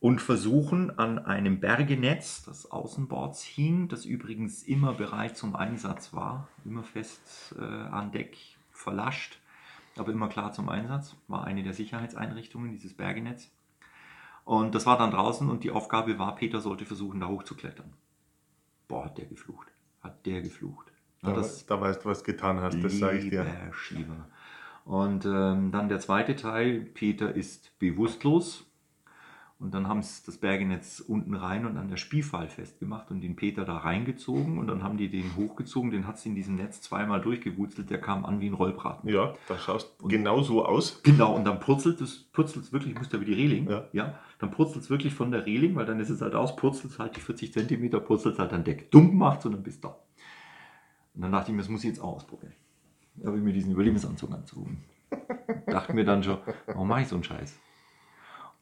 und 0.00 0.20
versuchen 0.20 0.98
an 0.98 1.20
einem 1.20 1.60
Bergenetz, 1.60 2.42
das 2.44 2.72
außenbords 2.72 3.44
hing, 3.44 3.86
das 3.86 4.04
übrigens 4.04 4.64
immer 4.64 4.94
bereit 4.94 5.36
zum 5.36 5.54
Einsatz 5.54 6.12
war, 6.12 6.48
immer 6.64 6.82
fest 6.82 7.54
äh, 7.56 7.62
an 7.62 8.10
Deck 8.10 8.36
verlascht, 8.72 9.38
aber 9.96 10.10
immer 10.10 10.28
klar 10.28 10.50
zum 10.52 10.68
Einsatz, 10.68 11.14
war 11.28 11.44
eine 11.44 11.62
der 11.62 11.72
Sicherheitseinrichtungen, 11.72 12.72
dieses 12.72 12.94
Bergenetz. 12.94 13.48
Und 14.44 14.74
das 14.74 14.86
war 14.86 14.98
dann 14.98 15.12
draußen 15.12 15.48
und 15.48 15.62
die 15.62 15.70
Aufgabe 15.70 16.18
war, 16.18 16.34
Peter 16.34 16.60
sollte 16.60 16.84
versuchen, 16.84 17.20
da 17.20 17.28
hochzuklettern. 17.28 17.92
Boah, 18.88 19.04
hat 19.04 19.18
der 19.18 19.26
geflucht. 19.26 19.68
Hat 20.00 20.24
der 20.26 20.42
geflucht. 20.42 20.92
Da, 21.22 21.32
das- 21.32 21.66
da 21.66 21.80
weißt 21.80 22.04
du, 22.04 22.08
was 22.08 22.22
du 22.22 22.32
getan 22.32 22.60
hast, 22.60 22.82
das 22.82 22.98
sage 22.98 23.18
ich 23.18 23.30
dir. 23.30 23.44
Schieber. 23.72 24.28
Und 24.84 25.26
ähm, 25.26 25.70
dann 25.72 25.88
der 25.88 25.98
zweite 26.00 26.34
Teil, 26.36 26.80
Peter 26.80 27.34
ist 27.34 27.78
bewusstlos. 27.78 28.67
Und 29.60 29.74
dann 29.74 29.88
haben 29.88 30.02
sie 30.02 30.22
das 30.24 30.36
Bergenetz 30.38 31.00
unten 31.00 31.34
rein 31.34 31.66
und 31.66 31.76
an 31.78 31.88
der 31.88 31.96
Spielfall 31.96 32.46
festgemacht 32.48 33.10
und 33.10 33.20
den 33.22 33.34
Peter 33.34 33.64
da 33.64 33.78
reingezogen. 33.78 34.56
Und 34.56 34.68
dann 34.68 34.84
haben 34.84 34.96
die 34.98 35.08
den 35.08 35.34
hochgezogen, 35.34 35.90
den 35.90 36.06
hat 36.06 36.14
es 36.16 36.26
in 36.26 36.36
diesem 36.36 36.54
Netz 36.54 36.80
zweimal 36.80 37.20
durchgewurzelt, 37.20 37.90
der 37.90 38.00
kam 38.00 38.24
an 38.24 38.38
wie 38.40 38.46
ein 38.48 38.54
Rollbraten. 38.54 39.10
Ja, 39.10 39.34
da 39.48 39.58
schaust 39.58 39.96
genau 40.04 40.42
so 40.42 40.64
aus. 40.64 41.02
Genau, 41.02 41.34
und 41.34 41.44
dann 41.44 41.58
purzelt 41.58 42.00
es 42.00 42.22
purzelt 42.22 42.72
wirklich, 42.72 42.92
ich 42.92 42.98
muss 42.98 43.08
da 43.08 43.16
über 43.16 43.26
die 43.26 43.32
Reling, 43.34 43.68
Ja. 43.92 44.14
dann 44.38 44.52
purzelt 44.52 44.84
es 44.84 44.90
wirklich 44.90 45.12
von 45.12 45.32
der 45.32 45.44
Reling, 45.44 45.74
weil 45.74 45.86
dann 45.86 45.98
ist 45.98 46.10
es 46.10 46.20
halt 46.20 46.36
aus, 46.36 46.54
purzelt 46.54 46.92
es 46.92 46.98
halt 47.00 47.16
die 47.16 47.20
40 47.20 47.52
Zentimeter, 47.52 47.98
purzelt 47.98 48.34
es 48.34 48.38
halt 48.38 48.52
an 48.52 48.62
Deck. 48.62 48.92
Dumm 48.92 49.16
macht 49.18 49.44
und 49.44 49.52
dann 49.52 49.62
bist 49.64 49.82
du 49.82 49.88
da. 49.88 49.96
Und 51.14 51.22
dann 51.22 51.32
dachte 51.32 51.50
ich 51.50 51.56
mir, 51.56 51.62
das 51.62 51.68
muss 51.68 51.82
ich 51.82 51.88
jetzt 51.90 52.00
auch 52.00 52.14
ausprobieren. 52.14 52.52
Da 53.16 53.26
habe 53.26 53.38
ich 53.38 53.42
mir 53.42 53.52
diesen 53.52 53.72
Überlebensanzug 53.72 54.30
anzogen. 54.30 54.84
dachte 55.66 55.94
mir 55.94 56.04
dann 56.04 56.22
schon, 56.22 56.38
warum 56.66 56.86
mache 56.86 57.00
ich 57.00 57.08
so 57.08 57.16
einen 57.16 57.24
Scheiß? 57.24 57.58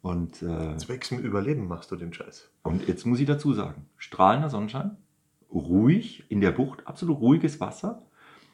Und, 0.06 0.40
äh, 0.40 0.76
Zwecks 0.76 1.08
dem 1.08 1.18
Überleben 1.18 1.66
machst 1.66 1.90
du 1.90 1.96
den 1.96 2.12
Scheiß. 2.12 2.48
und 2.62 2.86
jetzt 2.86 3.06
muss 3.06 3.18
ich 3.18 3.26
dazu 3.26 3.52
sagen, 3.52 3.86
strahlender 3.96 4.48
Sonnenschein, 4.48 4.96
ruhig 5.52 6.24
in 6.28 6.40
der 6.40 6.52
Bucht, 6.52 6.86
absolut 6.86 7.18
ruhiges 7.20 7.60
Wasser. 7.60 8.02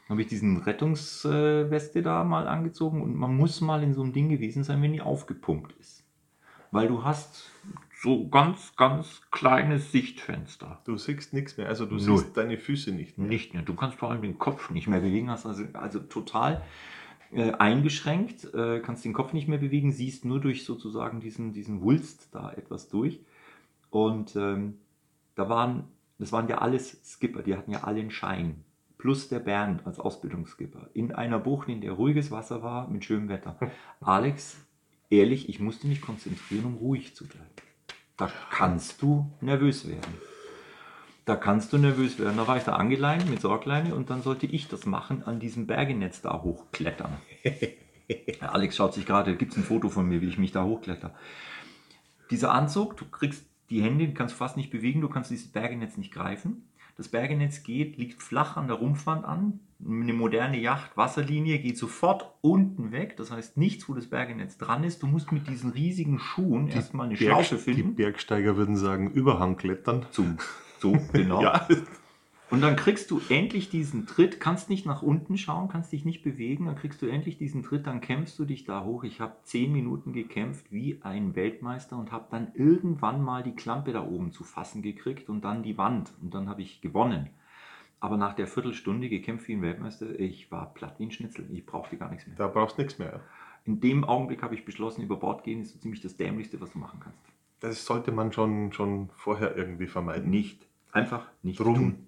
Dann 0.09 0.15
habe 0.15 0.23
ich 0.23 0.29
diesen 0.29 0.57
Rettungsweste 0.57 2.01
da 2.01 2.25
mal 2.25 2.49
angezogen 2.49 3.03
und 3.03 3.15
man 3.15 3.37
muss 3.37 3.61
mal 3.61 3.83
in 3.83 3.93
so 3.93 4.03
einem 4.03 4.15
Ding 4.15 4.31
gewesen 4.31 4.65
sein, 4.65 4.81
wenn 4.81 4.95
die 4.95 5.03
aufgepumpt 5.03 5.73
ist. 5.79 6.05
Weil 6.71 6.89
du 6.89 7.05
hast 7.05 7.51
so 8.03 8.29
ganz, 8.29 8.75
ganz 8.77 9.21
kleines 9.31 9.93
Sichtfenster. 9.93 10.81
Du 10.87 10.97
siehst 10.97 11.35
nichts 11.35 11.59
mehr, 11.59 11.69
also 11.69 11.85
du 11.85 11.97
Null. 11.97 12.19
siehst 12.19 12.35
deine 12.35 12.57
Füße 12.57 12.93
nicht 12.93 13.19
mehr. 13.19 13.29
Nicht 13.29 13.53
mehr. 13.53 13.63
Du 13.63 13.75
kannst 13.75 13.99
vor 13.99 14.11
allem 14.11 14.23
den 14.23 14.39
Kopf 14.39 14.71
nicht 14.71 14.89
mehr 14.89 15.01
bewegen, 15.01 15.31
hast 15.31 15.45
also, 15.45 15.65
also 15.75 15.99
total 15.99 16.63
äh, 17.33 17.53
eingeschränkt, 17.53 18.53
äh, 18.55 18.81
kannst 18.81 19.05
den 19.05 19.13
Kopf 19.15 19.33
nicht 19.33 19.49
mehr 19.49 19.59
bewegen, 19.59 19.93
siehst 19.93 20.25
nur 20.25 20.41
durch 20.41 20.65
sozusagen 20.65 21.21
diesen, 21.21 21.53
diesen 21.53 21.81
Wulst 21.81 22.29
da 22.33 22.53
etwas 22.53 22.89
durch. 22.89 23.21
Und 23.91 24.37
ähm, 24.37 24.79
da 25.35 25.49
waren, 25.49 25.85
das 26.19 26.33
waren 26.33 26.49
ja 26.49 26.59
alles 26.59 27.01
Skipper, 27.05 27.43
die 27.43 27.57
hatten 27.57 27.73
ja 27.73 27.85
alle 27.85 28.01
einen 28.01 28.11
Schein. 28.11 28.65
Plus 28.99 29.29
der 29.29 29.41
Bernd 29.41 29.87
als 29.87 29.99
Ausbildungsskipper. 29.99 30.91
In 30.95 31.13
einer 31.13 31.39
Bucht, 31.39 31.69
in 31.69 31.81
der 31.81 31.93
ruhiges 31.93 32.31
Wasser 32.31 32.63
war, 32.63 32.89
mit 32.89 33.05
schönem 33.05 33.29
Wetter. 33.29 33.59
Alex, 34.01 34.59
ehrlich, 35.11 35.49
ich 35.49 35.59
musste 35.59 35.87
mich 35.87 36.01
konzentrieren, 36.01 36.67
um 36.67 36.75
ruhig 36.77 37.17
zu 37.17 37.27
bleiben. 37.27 37.49
Da 38.17 38.31
kannst 38.51 39.03
du 39.03 39.31
nervös 39.41 39.89
werden. 39.89 40.15
Da 41.25 41.37
kannst 41.37 41.73
du 41.73 41.79
nervös 41.79 42.19
werden. 42.19 42.37
Da 42.37 42.49
war 42.49 42.57
ich 42.57 42.65
da 42.65 42.73
angeleint 42.75 43.31
mit 43.31 43.41
Sorgleine 43.41 43.95
und 43.95 44.11
dann 44.11 44.23
sollte 44.23 44.47
ich 44.47 44.69
das 44.69 44.87
machen, 44.87 45.23
an 45.23 45.39
diesem 45.39 45.67
Bergenetz 45.69 46.21
da 46.21 46.43
hochklettern. 46.43 47.13
Alex 48.41 48.77
schaut 48.77 48.95
sich 48.95 49.07
gerade, 49.07 49.37
gibt 49.37 49.53
es 49.53 49.59
ein 49.59 49.65
Foto 49.65 49.89
von 49.89 50.07
mir, 50.09 50.21
wie 50.21 50.27
ich 50.29 50.39
mich 50.39 50.53
da 50.53 50.65
hochkletter. 50.65 51.15
Dieser 52.31 52.53
Anzug, 52.53 52.97
du 52.97 53.05
kriegst 53.05 53.45
die 53.71 53.83
Hände, 53.83 54.07
die 54.07 54.15
kannst 54.15 54.35
du 54.35 54.39
fast 54.39 54.57
nicht 54.57 54.71
bewegen, 54.71 55.01
du 55.01 55.09
kannst 55.09 55.31
dieses 55.31 55.49
Bergenetz 55.49 55.97
nicht 55.97 56.13
greifen. 56.13 56.65
Das 56.97 57.09
Bergenetz 57.09 57.63
geht, 57.63 57.97
liegt 57.97 58.23
flach 58.23 58.57
an 58.57 58.67
der 58.67 58.77
Rumpfwand 58.77 59.25
an. 59.25 59.61
Eine 59.85 60.13
moderne 60.13 60.59
Yacht, 60.61 60.97
Wasserlinie, 60.97 61.59
geht 61.59 61.79
sofort 61.79 62.35
unten 62.43 62.93
weg. 62.93 63.17
Das 63.17 63.31
heißt 63.31 63.57
nichts, 63.57 63.89
wo 63.89 63.95
das 63.95 64.09
Bergenetz 64.09 64.59
dran 64.59 64.85
ist. 64.85 65.03
Du 65.03 65.07
musst 65.07 65.33
mit 65.33 65.49
diesen 65.49 65.71
riesigen 65.71 66.19
Schuhen 66.19 66.69
erstmal 66.69 67.07
eine 67.07 67.17
Berg- 67.17 67.45
Schlaufe 67.47 67.57
Die 67.57 67.75
finden. 67.75 67.95
Bergsteiger 67.95 68.57
würden 68.57 68.77
sagen, 68.77 69.11
Überhang 69.11 69.57
klettern. 69.57 70.05
Zum, 70.11 70.37
so, 70.83 70.99
genau. 71.13 71.41
Ja, 71.43 71.67
Und 72.51 72.61
dann 72.61 72.77
kriegst 72.77 73.11
du 73.11 73.21
endlich 73.31 73.71
diesen 73.71 74.07
Tritt, 74.07 74.39
kannst 74.39 74.69
nicht 74.69 74.85
nach 74.85 75.01
unten 75.01 75.39
schauen, 75.39 75.69
kannst 75.69 75.91
dich 75.91 76.05
nicht 76.05 76.23
bewegen, 76.23 76.67
dann 76.67 76.77
kriegst 76.77 77.01
du 77.01 77.07
endlich 77.07 77.39
diesen 77.39 77.63
Tritt, 77.63 77.87
dann 77.87 78.03
kämpfst 78.03 78.39
du 78.39 78.45
dich 78.45 78.65
da 78.65 78.85
hoch. 78.85 79.05
Ich 79.05 79.21
habe 79.21 79.37
zehn 79.45 79.73
Minuten 79.73 80.13
gekämpft 80.13 80.71
wie 80.71 81.01
ein 81.03 81.35
Weltmeister 81.35 81.97
und 81.97 82.13
habe 82.13 82.27
dann 82.31 82.53
irgendwann 82.55 83.23
mal 83.23 83.43
die 83.43 83.55
Klampe 83.55 83.93
da 83.93 84.07
oben 84.07 84.33
zu 84.33 84.45
fassen 84.45 84.83
gekriegt 84.83 85.31
und 85.31 85.47
dann 85.47 85.63
die 85.63 85.79
Wand 85.79 86.13
und 86.21 86.35
dann 86.35 86.51
habe 86.51 86.61
ich 86.61 86.83
gewonnen. 86.83 87.31
Aber 88.01 88.19
nach 88.19 88.35
der 88.35 88.49
Viertelstunde 88.49 89.09
gekämpft 89.09 89.49
wie 89.49 89.55
ein 89.55 89.63
Weltmeister, 89.63 90.19
ich 90.21 90.51
war 90.51 90.75
platt 90.75 90.97
wie 90.99 91.07
ein 91.07 91.13
Schnitzel, 91.13 91.47
ich 91.53 91.65
brauchte 91.65 91.97
gar 91.97 92.11
nichts 92.11 92.27
mehr. 92.27 92.37
da 92.37 92.49
brauchst 92.49 92.77
du 92.77 92.83
nichts 92.83 92.99
mehr. 92.99 93.21
In 93.65 93.81
dem 93.81 94.05
Augenblick 94.05 94.43
habe 94.43 94.55
ich 94.57 94.65
beschlossen, 94.65 95.03
über 95.03 95.17
Bord 95.17 95.45
gehen 95.45 95.63
ist 95.63 95.73
so 95.73 95.79
ziemlich 95.79 96.01
das 96.03 96.17
Dämlichste, 96.17 96.61
was 96.61 96.73
du 96.73 96.79
machen 96.81 97.01
kannst. 97.01 97.21
Das 97.61 97.87
sollte 97.87 98.11
man 98.11 98.33
schon, 98.33 98.73
schon 98.73 99.09
vorher 99.15 99.57
irgendwie 99.57 99.87
vermeiden. 99.87 100.29
Nicht, 100.29 100.67
einfach 100.93 101.27
nicht 101.43 101.59
Drum 101.59 101.75
tun. 101.75 102.07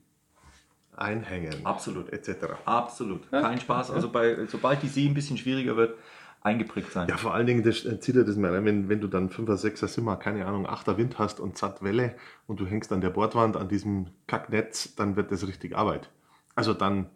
einhängen. 0.96 1.66
Absolut. 1.66 2.12
Etc. 2.12 2.30
Absolut. 2.64 3.28
Kein 3.30 3.60
Spaß. 3.60 3.90
Also 3.90 4.10
bei, 4.10 4.46
sobald 4.46 4.82
die 4.82 4.88
See 4.88 5.06
ein 5.06 5.14
bisschen 5.14 5.36
schwieriger 5.36 5.76
wird, 5.76 5.98
eingeprägt 6.42 6.92
sein. 6.92 7.08
Ja, 7.08 7.16
vor 7.16 7.34
allen 7.34 7.46
Dingen, 7.46 7.62
das 7.62 7.84
äh, 7.84 7.98
zieht 7.98 8.16
er 8.16 8.24
das 8.24 8.36
mal 8.36 8.54
rein, 8.54 8.64
wenn, 8.66 8.88
wenn 8.90 9.00
du 9.00 9.08
dann 9.08 9.30
5er, 9.30 9.56
6er 9.56 9.88
Simmer, 9.88 10.16
keine 10.16 10.46
Ahnung, 10.46 10.66
8er 10.66 10.98
Wind 10.98 11.18
hast 11.18 11.40
und 11.40 11.56
satt 11.56 11.82
Welle 11.82 12.14
und 12.46 12.60
du 12.60 12.66
hängst 12.66 12.92
an 12.92 13.00
der 13.00 13.10
Bordwand 13.10 13.56
an 13.56 13.68
diesem 13.68 14.08
Kacknetz, 14.26 14.94
dann 14.94 15.16
wird 15.16 15.32
das 15.32 15.46
richtig 15.48 15.74
Arbeit. 15.74 16.10
Also 16.54 16.74
dann 16.74 17.06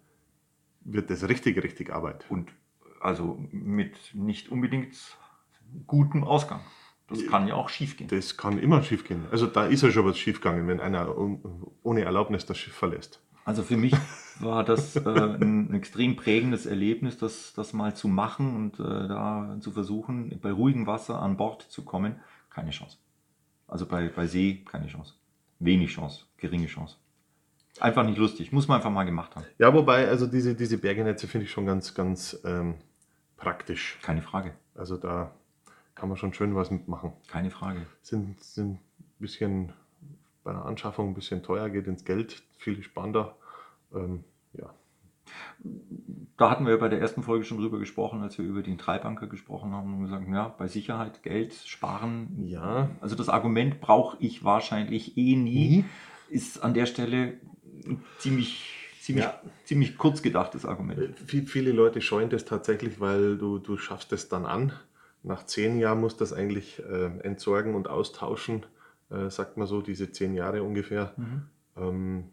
wird 0.81 1.11
das 1.11 1.29
richtig, 1.29 1.63
richtig 1.63 1.93
Arbeit. 1.93 2.25
Und 2.31 2.51
also 3.01 3.39
mit 3.53 3.97
nicht 4.15 4.49
unbedingt 4.49 4.97
gutem 5.87 6.25
Ausgang. 6.25 6.61
Das 7.09 7.27
kann 7.27 7.49
ja 7.49 7.55
auch 7.55 7.71
schief 7.71 7.97
gehen. 7.97 8.09
Das 8.09 8.37
kann 8.37 8.59
immer 8.59 8.83
schief 8.83 9.05
gehen. 9.05 9.27
Also 9.31 9.47
da 9.47 9.67
ist 9.67 9.83
ja 9.83 9.91
schon 9.91 10.05
was 10.05 10.19
schief 10.19 10.41
gegangen, 10.41 10.69
wenn 10.69 10.79
einer 10.79 11.15
ohne 11.83 12.03
Erlaubnis 12.03 12.45
das 12.45 12.59
Schiff 12.59 12.75
verlässt. 12.75 13.23
Also 13.47 13.63
für 13.63 13.79
mich 13.79 13.95
war 14.41 14.63
das 14.63 14.95
äh, 14.97 15.01
ein 15.01 15.73
extrem 15.73 16.17
prägendes 16.17 16.67
Erlebnis, 16.67 17.17
das, 17.17 17.55
das 17.55 17.73
mal 17.73 17.97
zu 17.97 18.09
machen 18.09 18.55
und 18.55 18.79
äh, 18.79 19.09
da 19.09 19.57
zu 19.61 19.71
versuchen, 19.71 20.39
bei 20.43 20.53
ruhigem 20.53 20.87
Wasser 20.87 21.23
an 21.23 21.39
Bord 21.39 21.63
zu 21.63 21.83
kommen. 21.83 22.17
Keine 22.51 22.71
Chance. 22.71 22.99
Also 23.67 23.87
bei, 23.87 24.09
bei 24.09 24.27
See 24.27 24.65
keine 24.71 24.87
Chance. 24.87 25.15
Wenig 25.61 25.95
Chance, 25.95 26.25
geringe 26.37 26.67
Chance. 26.67 26.97
Einfach 27.81 28.05
nicht 28.05 28.19
lustig. 28.19 28.53
Muss 28.53 28.69
man 28.69 28.77
einfach 28.77 28.91
mal 28.91 29.05
gemacht 29.05 29.35
haben. 29.35 29.47
Ja, 29.59 29.73
wobei, 29.73 30.09
also 30.09 30.27
diese, 30.27 30.55
diese 30.55 30.77
Bergenetze 30.77 31.27
finde 31.27 31.47
ich 31.47 31.51
schon 31.51 31.65
ganz, 31.65 31.95
ganz 31.95 32.39
ähm, 32.45 32.75
praktisch. 33.39 33.99
Keine 34.03 34.21
Frage. 34.21 34.53
Also 34.75 34.99
da 34.99 35.33
kann 35.99 36.09
man 36.09 36.17
schon 36.19 36.33
schön 36.33 36.55
was 36.55 36.71
mitmachen. 36.71 37.13
Keine 37.29 37.51
Frage. 37.51 37.87
Sind, 38.03 38.41
sind 38.43 38.75
ein 38.75 38.81
bisschen 39.19 39.73
bei 40.45 40.53
der 40.53 40.65
Anschaffung 40.65 41.09
ein 41.09 41.15
bisschen 41.15 41.43
teuer, 41.43 41.69
geht 41.69 41.87
ins 41.87 42.05
Geld, 42.05 42.43
viel 42.57 42.83
spannender. 42.83 43.37
Ähm, 43.93 44.25
ja. 44.53 44.73
Da 46.37 46.51
hatten 46.51 46.67
wir 46.67 46.79
bei 46.79 46.89
der 46.89 47.01
ersten 47.01 47.23
Folge 47.23 47.45
schon 47.45 47.59
drüber 47.59 47.79
gesprochen, 47.79 48.23
als 48.23 48.39
wir 48.39 48.45
über 48.45 48.63
den 48.63 48.79
Treibanker 48.79 49.27
gesprochen 49.27 49.73
haben 49.73 49.93
und 49.95 50.03
gesagt, 50.05 50.27
ja, 50.29 50.49
bei 50.57 50.69
Sicherheit, 50.69 51.23
Geld, 51.23 51.53
Sparen. 51.53 52.45
Ja. 52.47 52.89
Also 53.01 53.15
das 53.17 53.29
Argument 53.29 53.81
brauche 53.81 54.17
ich 54.21 54.45
wahrscheinlich 54.45 55.19
eh 55.19 55.37
nie. 55.37 55.85
Ist 56.31 56.63
an 56.63 56.75
der 56.75 56.87
Stelle 56.87 57.35
ein 57.87 58.03
ziemlich, 58.19 58.73
ziemlich, 59.01 59.25
Ja. 59.25 59.41
ziemlich 59.65 59.99
kurz 59.99 60.23
gedachtes 60.23 60.65
Argument. 60.65 61.19
Viel, 61.19 61.47
viele 61.47 61.73
Leute 61.73 62.01
scheuen 62.01 62.31
das 62.31 62.45
tatsächlich, 62.45 63.01
weil 63.01 63.37
du, 63.37 63.59
du 63.59 63.77
schaffst 63.77 64.13
es 64.13 64.29
dann 64.29 64.47
an. 64.47 64.73
Nach 65.29 65.45
zehn 65.45 65.79
Jahren 65.79 66.01
musst 66.01 66.21
du 66.21 66.25
das 66.25 66.33
eigentlich 66.33 66.83
äh, 66.83 67.19
entsorgen 67.21 67.75
und 67.75 67.87
austauschen, 67.89 68.65
äh, 69.11 69.29
sagt 69.31 69.59
man 69.59 69.67
so, 69.67 69.83
diese 69.83 70.11
zehn 70.11 70.35
Jahre 70.35 70.63
ungefähr. 70.63 71.13
Mhm. 71.19 71.43
Ähm, 71.77 72.25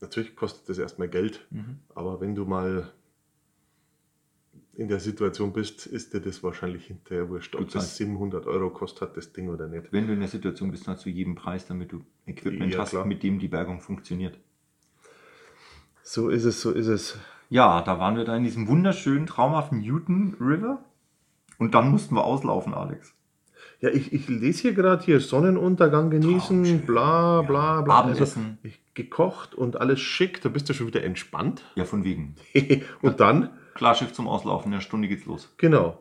natürlich 0.00 0.34
kostet 0.34 0.68
das 0.68 0.78
erstmal 0.78 1.08
Geld, 1.08 1.46
Mhm. 1.50 1.78
aber 1.94 2.20
wenn 2.20 2.34
du 2.34 2.44
mal 2.44 2.90
in 4.74 4.88
der 4.88 4.98
Situation 5.00 5.52
bist, 5.52 5.86
ist 5.86 6.12
dir 6.12 6.20
das 6.20 6.42
wahrscheinlich 6.42 6.86
hinterher 6.86 7.28
wurscht, 7.30 7.54
ob 7.54 7.70
das 7.70 7.96
700 7.96 8.46
Euro 8.46 8.70
kostet 8.70 9.02
hat, 9.02 9.16
das 9.16 9.32
Ding 9.32 9.48
oder 9.48 9.68
nicht. 9.68 9.90
Wenn 9.92 10.06
du 10.06 10.12
in 10.12 10.18
der 10.20 10.28
Situation 10.28 10.70
bist, 10.70 10.86
dann 10.86 10.98
zu 10.98 11.08
jedem 11.08 11.34
Preis, 11.34 11.66
damit 11.66 11.92
du 11.92 12.04
Equipment 12.26 12.72
Ja, 12.72 12.80
hast, 12.80 12.90
klar. 12.90 13.06
mit 13.06 13.22
dem 13.22 13.38
die 13.38 13.48
Bergung 13.48 13.80
funktioniert. 13.80 14.38
So 16.02 16.28
ist 16.28 16.44
es, 16.44 16.60
so 16.60 16.72
ist 16.72 16.88
es. 16.88 17.16
Ja, 17.48 17.80
da 17.82 17.98
waren 17.98 18.16
wir 18.16 18.24
da 18.24 18.36
in 18.36 18.42
diesem 18.44 18.66
wunderschönen, 18.68 19.26
traumhaften 19.26 19.80
Newton 19.80 20.36
River. 20.40 20.84
Und 21.58 21.74
dann 21.74 21.90
mussten 21.90 22.14
wir 22.14 22.24
auslaufen, 22.24 22.74
Alex. 22.74 23.14
Ja, 23.80 23.90
ich, 23.90 24.12
ich 24.12 24.28
lese 24.28 24.62
hier 24.62 24.74
gerade 24.74 25.04
hier 25.04 25.20
Sonnenuntergang 25.20 26.08
genießen, 26.10 26.64
Traumschön. 26.64 26.86
bla 26.86 27.42
bla 27.42 27.82
bla. 27.82 27.94
Also, 28.00 28.08
Abendessen. 28.08 28.58
ich, 28.62 28.80
gekocht 28.94 29.54
und 29.54 29.78
alles 29.80 30.00
schick, 30.00 30.40
da 30.40 30.48
bist 30.48 30.68
du 30.68 30.72
schon 30.72 30.86
wieder 30.86 31.02
entspannt. 31.04 31.62
Ja, 31.74 31.84
von 31.84 32.02
wegen. 32.04 32.36
und 33.02 33.20
dann, 33.20 33.50
Klarschiff 33.74 34.12
zum 34.14 34.28
Auslaufen, 34.28 34.68
in 34.68 34.74
einer 34.74 34.80
Stunde 34.82 35.08
geht's 35.08 35.26
los. 35.26 35.52
genau, 35.58 35.98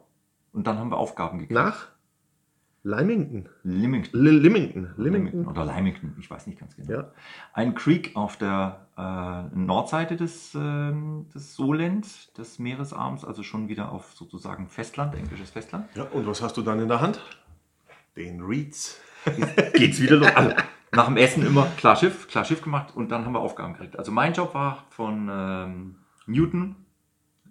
Und 0.53 0.67
dann 0.67 0.79
haben 0.79 0.89
wir 0.89 0.97
Aufgaben 0.97 1.39
gekriegt. 1.39 1.53
nach. 1.53 1.87
Limington. 2.87 3.49
Li- 3.63 3.77
Limington. 3.81 4.21
Limington 4.21 4.89
Limington. 4.97 5.47
oder 5.47 5.65
Limington, 5.65 6.15
ich 6.19 6.29
weiß 6.29 6.45
nicht 6.45 6.59
ganz 6.59 6.75
genau. 6.75 6.91
Ja. 6.91 7.11
Ein 7.53 7.73
Creek 7.73 8.15
auf 8.15 8.37
der 8.37 8.85
äh, 8.95 9.55
Nordseite 9.57 10.15
des, 10.15 10.53
ähm, 10.53 11.25
des 11.33 11.55
Solent, 11.55 12.37
des 12.37 12.59
Meeresarms, 12.59 13.25
also 13.25 13.41
schon 13.41 13.69
wieder 13.69 13.91
auf 13.91 14.13
sozusagen 14.13 14.67
Festland, 14.69 15.15
englisches 15.15 15.49
Festland. 15.49 15.87
ja. 15.95 16.03
Und 16.03 16.27
was 16.27 16.43
hast 16.43 16.57
du 16.57 16.61
dann 16.61 16.79
in 16.79 16.87
der 16.87 17.01
Hand? 17.01 17.21
Den 18.15 18.41
Reeds. 18.41 18.99
Geht's 19.73 19.99
wieder 20.01 20.17
los. 20.17 20.29
Also, 20.35 20.55
nach 20.91 21.07
dem 21.07 21.17
Essen 21.17 21.43
immer 21.45 21.65
klar 21.77 21.95
Schiff, 21.95 22.27
klar 22.27 22.45
Schiff 22.45 22.61
gemacht 22.61 22.95
und 22.95 23.09
dann 23.09 23.25
haben 23.25 23.33
wir 23.33 23.39
Aufgaben 23.39 23.73
gekriegt. 23.73 23.97
Also 23.97 24.11
mein 24.11 24.33
Job 24.33 24.53
war 24.53 24.85
von 24.91 25.27
ähm, 25.31 25.95
Newton 26.27 26.75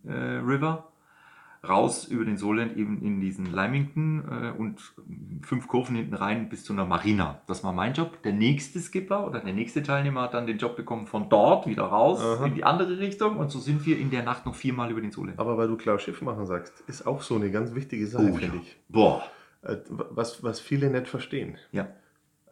äh, 0.06 0.12
River 0.12 0.92
raus 1.68 2.06
über 2.06 2.24
den 2.24 2.36
Solent 2.36 2.76
eben 2.76 3.02
in 3.02 3.20
diesen 3.20 3.46
Limington 3.46 4.24
äh, 4.30 4.58
und 4.58 4.80
fünf 5.42 5.68
Kurven 5.68 5.96
hinten 5.96 6.14
rein 6.14 6.48
bis 6.48 6.64
zu 6.64 6.72
einer 6.72 6.84
Marina. 6.84 7.40
Das 7.46 7.64
war 7.64 7.72
mein 7.72 7.92
Job. 7.94 8.22
Der 8.22 8.32
nächste 8.32 8.80
Skipper 8.80 9.26
oder 9.26 9.40
der 9.40 9.52
nächste 9.54 9.82
Teilnehmer 9.82 10.22
hat 10.22 10.34
dann 10.34 10.46
den 10.46 10.58
Job 10.58 10.76
bekommen 10.76 11.06
von 11.06 11.28
dort 11.28 11.66
wieder 11.66 11.84
raus 11.84 12.20
Aha. 12.20 12.46
in 12.46 12.54
die 12.54 12.64
andere 12.64 12.98
Richtung 12.98 13.36
und 13.36 13.50
so 13.50 13.58
sind 13.58 13.84
wir 13.86 13.98
in 13.98 14.10
der 14.10 14.22
Nacht 14.22 14.46
noch 14.46 14.54
viermal 14.54 14.90
über 14.90 15.00
den 15.00 15.10
Solent. 15.10 15.38
Aber 15.38 15.56
weil 15.58 15.68
du 15.68 15.76
klar 15.76 15.98
Schiff 15.98 16.22
machen 16.22 16.46
sagst, 16.46 16.82
ist 16.86 17.06
auch 17.06 17.22
so 17.22 17.36
eine 17.36 17.50
ganz 17.50 17.74
wichtige 17.74 18.06
Sache, 18.06 18.24
Oh, 18.30 18.34
finde 18.36 18.56
ja. 18.56 18.62
ich. 18.62 18.76
Boah. 18.88 19.22
Äh, 19.62 19.76
was, 19.88 20.42
was 20.42 20.60
viele 20.60 20.90
nicht 20.90 21.08
verstehen. 21.08 21.56
Ja. 21.72 21.88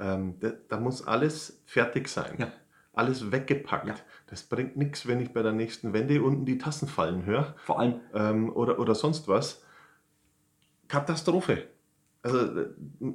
Ähm, 0.01 0.35
da, 0.41 0.53
da 0.69 0.81
muss 0.81 1.07
alles 1.07 1.63
fertig 1.67 2.09
sein. 2.09 2.35
Ja. 2.39 2.53
Alles 2.95 3.33
weggepackt. 3.33 3.89
Ja. 3.89 3.95
Das 4.27 4.43
bringt 4.43 4.77
nichts, 4.77 5.07
wenn 5.07 5.21
ich 5.21 5.33
bei 5.33 5.43
der 5.43 5.53
nächsten 5.53 5.93
Wende 5.95 6.23
unten 6.23 6.45
die 6.45 6.59
Tassen 6.59 6.89
fallen 6.89 7.25
höre. 7.25 7.55
Vor 7.65 7.79
allem 7.81 8.01
ähm, 8.15 8.51
oder, 8.55 8.79
oder 8.79 8.95
sonst 8.95 9.29
was. 9.29 9.63
Katastrophe. 10.89 11.65
Also 12.23 12.39
äh, 12.61 12.67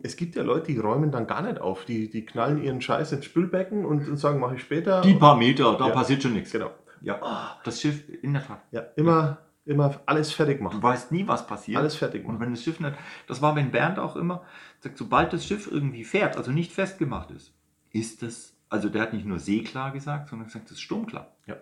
es 0.04 0.16
gibt 0.16 0.36
ja 0.36 0.44
Leute, 0.44 0.72
die 0.72 0.80
räumen 0.80 1.12
dann 1.12 1.28
gar 1.28 1.42
nicht 1.42 1.62
auf. 1.62 1.86
Die, 1.86 2.10
die 2.10 2.26
knallen 2.26 2.62
ihren 2.64 2.82
Scheiß 2.82 3.12
ins 3.12 3.26
Spülbecken 3.26 3.86
und, 3.86 4.08
und 4.08 4.18
sagen, 4.18 4.40
mache 4.40 4.56
ich 4.56 4.62
später. 4.62 5.02
die 5.02 5.14
paar 5.14 5.38
Meter, 5.38 5.78
da 5.78 5.88
Ja. 5.88 5.94
passiert 5.94 6.24
schon 6.24 6.34
nichts. 6.34 6.52
Genau. 6.52 6.72
Ja, 7.02 7.58
das 7.64 7.80
Schiff 7.80 8.04
in 8.24 8.34
der 8.34 8.44
Tat. 8.46 8.62
Ja, 8.72 8.82
immer, 8.96 9.38
immer 9.66 10.02
alles 10.08 10.32
fertig 10.34 10.58
Du 10.58 10.64
machen. 10.64 10.82
weißt 10.82 11.12
nie, 11.12 11.28
was 11.28 11.46
passiert. 11.46 11.78
Alles 11.78 11.96
fertig 11.96 12.26
Und 12.26 12.34
machen. 12.34 12.40
wenn 12.42 12.52
das 12.56 12.64
Schiff 12.64 12.80
nicht, 12.80 12.96
das 13.28 13.42
war 13.42 13.56
wenn 13.56 13.70
Bernd 13.72 14.00
auch 14.00 14.16
immer, 14.16 14.44
sagt, 14.80 14.98
sobald 14.98 15.32
das 15.32 15.46
Schiff 15.46 15.70
irgendwie 15.72 16.04
fährt, 16.04 16.36
also 16.36 16.52
nicht 16.52 16.72
festgemacht 16.72 17.30
ist, 17.30 17.54
ist 17.92 18.24
das, 18.24 18.56
also 18.70 18.90
der 18.90 19.02
hat 19.02 19.14
nicht 19.14 19.26
nur 19.26 19.40
seeklar 19.40 19.92
gesagt, 19.92 20.30
sondern 20.30 20.48
gesagt, 20.48 20.66
das 20.66 20.74
ist 20.74 20.82
sturmklar. 20.82 21.32
Ja. 21.46 21.56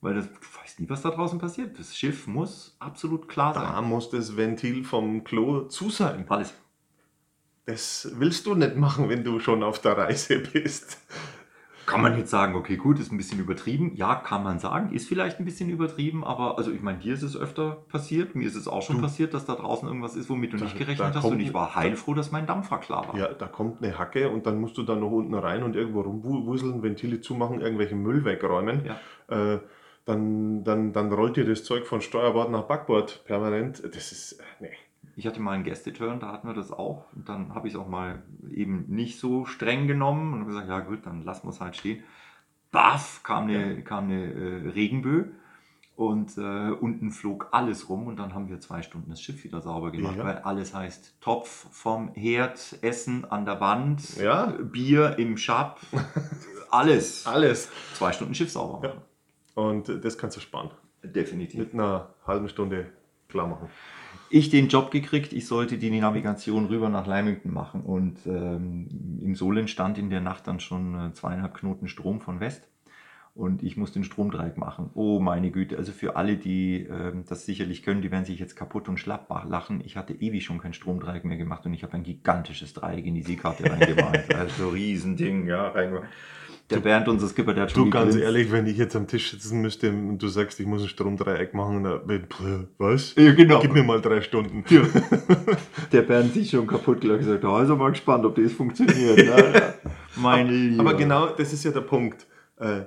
Weil 0.00 0.14
das, 0.14 0.26
du 0.26 0.38
weißt 0.62 0.80
nie, 0.80 0.88
was 0.88 1.02
da 1.02 1.10
draußen 1.10 1.38
passiert. 1.38 1.78
Das 1.78 1.96
Schiff 1.96 2.26
muss 2.26 2.76
absolut 2.78 3.28
klar 3.28 3.52
Da 3.54 3.74
sein. 3.74 3.84
muss 3.84 4.10
das 4.10 4.36
Ventil 4.36 4.84
vom 4.84 5.24
Klo 5.24 5.62
zu 5.62 5.90
sein. 5.90 6.24
Alles. 6.28 6.54
Das 7.64 8.08
willst 8.14 8.46
du 8.46 8.54
nicht 8.54 8.76
machen, 8.76 9.08
wenn 9.08 9.24
du 9.24 9.40
schon 9.40 9.62
auf 9.62 9.80
der 9.80 9.98
Reise 9.98 10.38
bist. 10.38 10.98
Kann 11.86 12.02
man 12.02 12.18
jetzt 12.18 12.30
sagen, 12.30 12.54
okay, 12.56 12.76
gut, 12.76 12.98
ist 12.98 13.12
ein 13.12 13.16
bisschen 13.16 13.38
übertrieben. 13.38 13.92
Ja, 13.94 14.16
kann 14.16 14.42
man 14.42 14.58
sagen, 14.58 14.92
ist 14.92 15.08
vielleicht 15.08 15.38
ein 15.38 15.44
bisschen 15.44 15.70
übertrieben, 15.70 16.24
aber 16.24 16.58
also 16.58 16.70
ich 16.72 16.82
meine, 16.82 16.98
dir 16.98 17.14
ist 17.14 17.22
es 17.22 17.36
öfter 17.36 17.78
passiert, 17.88 18.34
mir 18.34 18.46
ist 18.46 18.56
es 18.56 18.66
auch 18.68 18.82
schon 18.82 18.96
Du- 18.96 19.02
passiert, 19.02 19.32
dass 19.34 19.46
da 19.46 19.54
draußen 19.54 19.86
irgendwas 19.86 20.16
ist, 20.16 20.28
womit 20.28 20.52
du 20.52 20.56
Da- 20.56 20.64
nicht 20.64 20.76
gerechnet 20.76 21.14
hast 21.14 21.22
kommt- 21.22 21.34
und 21.34 21.40
ich 21.40 21.54
war 21.54 21.74
heilfroh, 21.76 22.14
dass 22.14 22.32
mein 22.32 22.46
Dampfer 22.46 22.78
klar 22.78 23.08
war. 23.08 23.16
Ja, 23.16 23.28
da 23.32 23.46
kommt 23.46 23.82
eine 23.82 23.98
Hacke 23.98 24.28
und 24.30 24.46
dann 24.46 24.60
musst 24.60 24.76
du 24.78 24.82
da 24.82 24.96
noch 24.96 25.10
unten 25.12 25.34
rein 25.34 25.62
und 25.62 25.76
irgendwo 25.76 26.00
rumwuseln, 26.00 26.82
Ventile 26.82 27.20
zumachen, 27.20 27.60
irgendwelchen 27.60 28.02
Müll 28.02 28.24
wegräumen. 28.24 28.82
Ja. 28.84 29.54
Äh, 29.54 29.60
dann, 30.04 30.62
dann, 30.64 30.92
dann 30.92 31.12
rollt 31.12 31.36
dir 31.36 31.44
das 31.44 31.64
Zeug 31.64 31.86
von 31.86 32.00
Steuerbord 32.00 32.50
nach 32.50 32.62
Backbord 32.64 33.24
permanent. 33.24 33.82
Das 33.84 34.12
ist, 34.12 34.32
äh, 34.34 34.42
nee. 34.60 34.70
Ich 35.18 35.26
hatte 35.26 35.40
mal 35.40 35.52
einen 35.52 35.64
Gästeturn, 35.64 36.20
da 36.20 36.30
hatten 36.30 36.46
wir 36.46 36.54
das 36.54 36.70
auch. 36.70 37.06
Und 37.14 37.28
dann 37.28 37.54
habe 37.54 37.66
ich 37.66 37.74
es 37.74 37.80
auch 37.80 37.88
mal 37.88 38.22
eben 38.50 38.84
nicht 38.88 39.18
so 39.18 39.46
streng 39.46 39.86
genommen 39.86 40.34
und 40.34 40.46
gesagt, 40.46 40.68
ja 40.68 40.80
gut, 40.80 41.06
dann 41.06 41.22
lassen 41.22 41.46
wir 41.46 41.50
es 41.50 41.60
halt 41.60 41.74
stehen. 41.74 42.04
Baff, 42.70 43.22
kam 43.22 43.44
eine, 43.48 43.82
kam 43.82 44.04
eine 44.04 44.32
äh, 44.32 44.68
Regenböe 44.68 45.30
und 45.94 46.36
äh, 46.36 46.70
unten 46.70 47.10
flog 47.10 47.48
alles 47.52 47.88
rum 47.88 48.06
und 48.06 48.18
dann 48.18 48.34
haben 48.34 48.50
wir 48.50 48.60
zwei 48.60 48.82
Stunden 48.82 49.08
das 49.08 49.22
Schiff 49.22 49.42
wieder 49.44 49.62
sauber 49.62 49.90
gemacht, 49.90 50.16
Ja. 50.18 50.24
weil 50.24 50.38
alles 50.38 50.74
heißt 50.74 51.18
Topf 51.22 51.68
vom 51.70 52.12
Herd, 52.12 52.78
Essen 52.82 53.24
an 53.24 53.46
der 53.46 53.58
Wand, 53.60 54.16
Ja. 54.18 54.48
Bier 54.62 55.18
im 55.18 55.38
Schab, 55.38 55.80
alles. 56.70 57.26
Alles. 57.26 57.70
Zwei 57.94 58.12
Stunden 58.12 58.34
Schiff 58.34 58.50
sauber 58.50 58.86
machen. 58.86 59.00
Und 59.54 59.88
äh, 59.88 59.98
das 59.98 60.18
kannst 60.18 60.36
du 60.36 60.40
sparen. 60.42 60.70
Definitiv. 61.02 61.58
Mit 61.60 61.72
einer 61.72 62.10
halben 62.26 62.50
Stunde 62.50 62.90
klar 63.28 63.46
machen. 63.46 63.70
Ich 64.30 64.50
den 64.50 64.68
Job 64.68 64.90
gekriegt, 64.90 65.32
ich 65.32 65.46
sollte 65.46 65.78
die 65.78 65.90
Navigation 65.90 66.66
rüber 66.66 66.88
nach 66.88 67.06
Leimington 67.06 67.52
machen 67.52 67.82
und 67.82 68.18
ähm, 68.26 68.88
im 69.20 69.34
Solen 69.34 69.68
stand 69.68 69.98
in 69.98 70.10
der 70.10 70.20
Nacht 70.20 70.46
dann 70.46 70.60
schon 70.60 70.94
äh, 70.94 71.12
zweieinhalb 71.12 71.54
Knoten 71.54 71.88
Strom 71.88 72.20
von 72.20 72.40
West 72.40 72.68
und 73.36 73.62
ich 73.62 73.76
musste 73.76 73.98
den 73.98 74.04
Stromdreieck 74.04 74.56
machen. 74.56 74.90
Oh 74.94 75.20
meine 75.20 75.50
Güte, 75.50 75.76
also 75.76 75.92
für 75.92 76.16
alle, 76.16 76.38
die 76.38 76.86
ähm, 76.90 77.24
das 77.28 77.44
sicherlich 77.44 77.82
können, 77.82 78.00
die 78.00 78.10
werden 78.10 78.24
sich 78.24 78.38
jetzt 78.38 78.56
kaputt 78.56 78.88
und 78.88 78.98
schlapp 78.98 79.28
lachen. 79.46 79.82
Ich 79.84 79.96
hatte 79.96 80.14
ewig 80.14 80.44
schon 80.44 80.58
kein 80.58 80.72
Stromdreieck 80.72 81.24
mehr 81.24 81.36
gemacht 81.36 81.66
und 81.66 81.74
ich 81.74 81.82
habe 81.82 81.92
ein 81.92 82.02
gigantisches 82.02 82.72
Dreieck 82.72 83.04
in 83.04 83.14
die 83.14 83.22
Seekarte 83.22 83.64
reingemalt. 83.70 84.34
Also 84.34 84.70
Riesending, 84.70 85.46
ja, 85.46 85.68
reingemacht. 85.68 86.08
Der 86.70 86.80
Bernd, 86.80 87.06
unser 87.06 87.28
Skipper, 87.28 87.54
der 87.54 87.64
hat 87.64 87.70
schon 87.70 87.84
Du, 87.84 87.90
ganz 87.90 88.06
gegrinst. 88.14 88.24
ehrlich, 88.24 88.50
wenn 88.50 88.66
ich 88.66 88.76
jetzt 88.76 88.96
am 88.96 89.06
Tisch 89.06 89.30
sitzen 89.30 89.60
müsste 89.60 89.90
und 89.90 90.18
du 90.18 90.26
sagst, 90.26 90.58
ich 90.58 90.66
muss 90.66 90.82
ein 90.82 90.88
Stromdreieck 90.88 91.54
machen, 91.54 91.84
dann, 91.84 92.00
was? 92.78 93.14
Ja, 93.16 93.32
genau. 93.34 93.60
Gib 93.60 93.72
mir 93.72 93.84
mal 93.84 94.00
drei 94.00 94.20
Stunden. 94.20 94.64
Ja. 94.68 94.82
Der 95.92 96.02
Bernd 96.02 96.34
sich 96.34 96.50
schon 96.50 96.66
kaputt 96.66 97.00
gelacht 97.00 97.20
und 97.20 97.26
gesagt, 97.26 97.44
da 97.44 97.62
ist 97.62 97.68
er 97.68 97.76
mal 97.76 97.90
gespannt, 97.90 98.24
ob 98.24 98.34
das 98.34 98.52
funktioniert. 98.52 98.96
Ja, 99.26 99.74
mein 100.16 100.48
Lieber. 100.48 100.80
Aber 100.80 100.94
genau 100.94 101.26
das 101.26 101.52
ist 101.52 101.62
ja 101.64 101.70
der 101.70 101.82
Punkt. 101.82 102.26
Äh, 102.58 102.80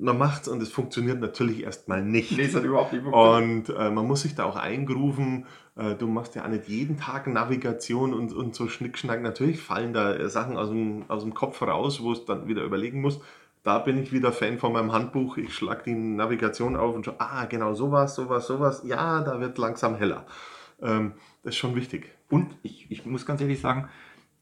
man 0.00 0.18
macht's 0.18 0.48
und 0.48 0.62
es 0.62 0.70
funktioniert 0.70 1.20
natürlich 1.20 1.62
erstmal 1.62 2.02
nicht. 2.02 2.36
Nee, 2.36 2.44
es 2.44 2.54
hat 2.54 2.64
überhaupt 2.64 2.92
nicht 2.92 3.02
funktioniert. 3.02 3.68
Und 3.68 3.76
äh, 3.76 3.90
man 3.90 4.06
muss 4.06 4.22
sich 4.22 4.34
da 4.34 4.44
auch 4.44 4.56
eingrooven. 4.56 5.46
Äh, 5.76 5.94
du 5.96 6.06
machst 6.06 6.34
ja 6.34 6.44
auch 6.44 6.48
nicht 6.48 6.68
jeden 6.68 6.98
Tag 6.98 7.26
Navigation 7.26 8.14
und, 8.14 8.32
und 8.32 8.54
so 8.54 8.68
Schnickschnack. 8.68 9.22
Natürlich 9.22 9.60
fallen 9.60 9.92
da 9.92 10.14
äh, 10.14 10.28
Sachen 10.28 10.56
aus 10.56 10.68
dem, 10.68 11.04
aus 11.08 11.22
dem 11.22 11.34
Kopf 11.34 11.60
raus, 11.62 12.02
wo 12.02 12.12
es 12.12 12.24
dann 12.24 12.48
wieder 12.48 12.62
überlegen 12.62 13.00
muss. 13.00 13.20
Da 13.64 13.78
bin 13.78 14.00
ich 14.00 14.12
wieder 14.12 14.32
Fan 14.32 14.58
von 14.58 14.72
meinem 14.72 14.92
Handbuch. 14.92 15.36
Ich 15.36 15.52
schlag 15.52 15.84
die 15.84 15.94
Navigation 15.94 16.76
auf 16.76 16.94
und 16.94 17.04
schaue, 17.04 17.20
ah, 17.20 17.44
genau 17.46 17.74
sowas, 17.74 18.14
sowas, 18.14 18.46
sowas. 18.46 18.82
Ja, 18.84 19.20
da 19.20 19.40
wird 19.40 19.58
langsam 19.58 19.96
heller. 19.96 20.26
Ähm, 20.80 21.14
das 21.42 21.54
ist 21.54 21.58
schon 21.58 21.74
wichtig. 21.74 22.14
Und 22.30 22.56
ich, 22.62 22.90
ich 22.90 23.04
muss 23.04 23.26
ganz 23.26 23.40
ehrlich 23.40 23.60
sagen, 23.60 23.88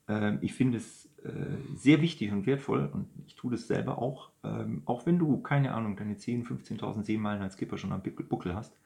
ähm, 0.09 0.39
ich 0.43 0.55
finde 0.55 0.79
es 0.79 1.06
äh, 1.06 1.06
sehr 1.75 2.01
wichtig 2.03 2.33
und 2.33 2.47
wertvoll 2.47 2.89
und 2.93 3.09
ich 3.27 3.35
tue 3.37 3.51
das 3.53 3.67
selber 3.67 3.99
auch, 3.99 4.31
ähm, 4.45 4.83
auch 4.87 5.07
wenn 5.07 5.19
du, 5.19 5.39
keine 5.39 5.75
Ahnung, 5.75 5.97
deine 5.97 6.15
10.000, 6.15 6.47
15.000 6.47 7.05
Seemeilen 7.05 7.43
als 7.43 7.55
Skipper 7.55 7.79
schon 7.79 7.93
am 7.93 8.03
Buckel 8.03 8.55
hast, 8.55 8.77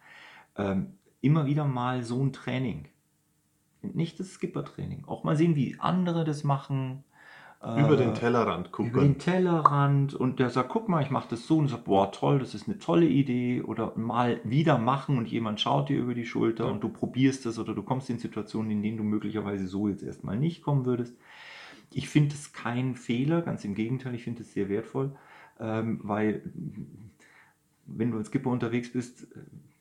ähm, 0.56 0.94
immer 1.20 1.46
wieder 1.46 1.64
mal 1.64 2.02
so 2.02 2.22
ein 2.22 2.32
Training. 2.32 2.86
Nicht 3.82 4.20
das 4.20 4.32
Skipper-Training. 4.34 5.04
Auch 5.06 5.24
mal 5.24 5.36
sehen, 5.36 5.56
wie 5.56 5.76
andere 5.78 6.24
das 6.24 6.44
machen. 6.44 7.04
Über 7.62 7.92
Äh, 7.94 7.96
den 7.98 8.14
Tellerrand 8.14 8.72
gucken. 8.72 8.90
über 8.90 9.02
den 9.02 9.18
Tellerrand 9.18 10.14
und 10.14 10.38
der 10.38 10.48
sagt, 10.48 10.70
guck 10.70 10.88
mal, 10.88 11.02
ich 11.02 11.10
mache 11.10 11.28
das 11.30 11.46
so 11.46 11.58
und 11.58 11.68
sagt, 11.68 11.84
boah, 11.84 12.10
toll, 12.10 12.38
das 12.38 12.54
ist 12.54 12.68
eine 12.68 12.78
tolle 12.78 13.06
Idee 13.06 13.60
oder 13.62 13.92
mal 13.96 14.40
wieder 14.44 14.78
machen 14.78 15.18
und 15.18 15.28
jemand 15.28 15.60
schaut 15.60 15.90
dir 15.90 15.98
über 15.98 16.14
die 16.14 16.24
Schulter 16.24 16.64
Ja. 16.64 16.70
und 16.70 16.80
du 16.82 16.88
probierst 16.88 17.44
es 17.46 17.58
oder 17.58 17.74
du 17.74 17.82
kommst 17.82 18.08
in 18.08 18.18
Situationen, 18.18 18.70
in 18.70 18.82
denen 18.82 18.96
du 18.96 19.02
möglicherweise 19.04 19.66
so 19.66 19.88
jetzt 19.88 20.02
erstmal 20.02 20.38
nicht 20.38 20.62
kommen 20.62 20.86
würdest. 20.86 21.14
Ich 21.92 22.08
finde 22.08 22.34
es 22.34 22.52
kein 22.52 22.94
Fehler, 22.94 23.42
ganz 23.42 23.64
im 23.64 23.74
Gegenteil, 23.74 24.14
ich 24.14 24.24
finde 24.24 24.42
es 24.42 24.52
sehr 24.52 24.68
wertvoll, 24.68 25.16
ähm, 25.58 26.00
weil 26.02 26.42
wenn 27.86 28.12
du 28.12 28.18
als 28.18 28.28
Skipper 28.28 28.50
unterwegs 28.50 28.92
bist, 28.92 29.26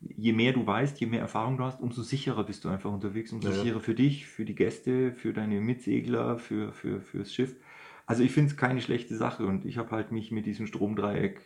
je 0.02 0.34
mehr 0.34 0.54
du 0.54 0.65
weißt, 0.65 1.00
je 1.00 1.08
mehr 1.08 1.22
Erfahrung 1.22 1.58
du 1.58 1.63
hast, 1.63 1.82
umso 1.82 2.02
sicherer 2.02 2.43
bist 2.43 2.63
du 2.65 2.69
einfach 2.69 2.91
unterwegs, 2.91 3.32
umso 3.32 3.50
Ja, 3.50 3.56
ja. 3.56 3.62
sicherer 3.62 3.80
für 3.80 3.93
dich, 3.95 4.28
für 4.28 4.45
die 4.45 4.56
Gäste, 4.56 5.13
für 5.13 5.34
deine 5.34 5.62
Mitsegler, 5.62 6.38
für, 6.39 6.74
für, 6.74 7.02
fürs 7.02 7.34
Schiff. 7.34 7.56
Also 8.06 8.24
ich 8.24 8.32
finde 8.32 8.50
es 8.50 8.58
keine 8.58 8.82
schlechte 8.82 9.15
Sache 9.15 9.45
und 9.45 9.65
ich 9.65 9.78
habe 9.78 9.91
halt 9.91 10.12
mich 10.12 10.32
mit 10.32 10.45
diesem 10.45 10.65
Stromdreieck, 10.65 11.41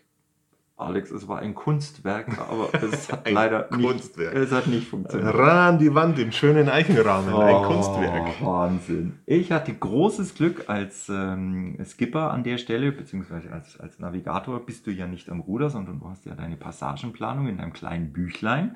Alex, 0.75 1.11
es 1.11 1.27
war 1.27 1.39
ein 1.39 1.53
Kunstwerk, 1.53 2.37
aber 2.39 2.69
es 2.83 3.11
hat 3.11 3.27
Ein 3.27 3.33
leider 3.35 3.63
Kunstwerk. 3.63 4.33
nicht, 4.33 4.43
es 4.43 4.51
hat 4.51 4.67
nicht 4.67 4.87
funktioniert. 4.87 5.33
Ran 5.35 5.77
die 5.77 5.93
Wand 5.93 6.17
im 6.17 6.31
schönen 6.31 6.67
Eichenrahmen. 6.67 7.33
Ein 7.33 7.55
Oh, 7.55 7.61
Kunstwerk. 7.67 8.43
Wahnsinn. 8.43 9.19
Ich 9.27 9.51
hatte 9.51 9.71
großes 9.73 10.33
Glück 10.33 10.69
als 10.69 11.09
ähm, 11.09 11.77
Skipper 11.85 12.31
an 12.31 12.43
der 12.43 12.57
Stelle, 12.57 12.91
beziehungsweise 12.91 13.51
als, 13.51 13.79
als 13.79 13.99
Navigator 13.99 14.65
bist 14.65 14.87
du 14.87 14.91
ja 14.91 15.05
nicht 15.05 15.29
am 15.29 15.41
Ruder, 15.41 15.69
sondern 15.69 15.99
du 15.99 16.09
hast 16.09 16.25
ja 16.25 16.33
deine 16.33 16.57
Passagenplanung 16.57 17.47
in 17.47 17.57
deinem 17.57 17.73
kleinen 17.73 18.11
Büchlein 18.11 18.75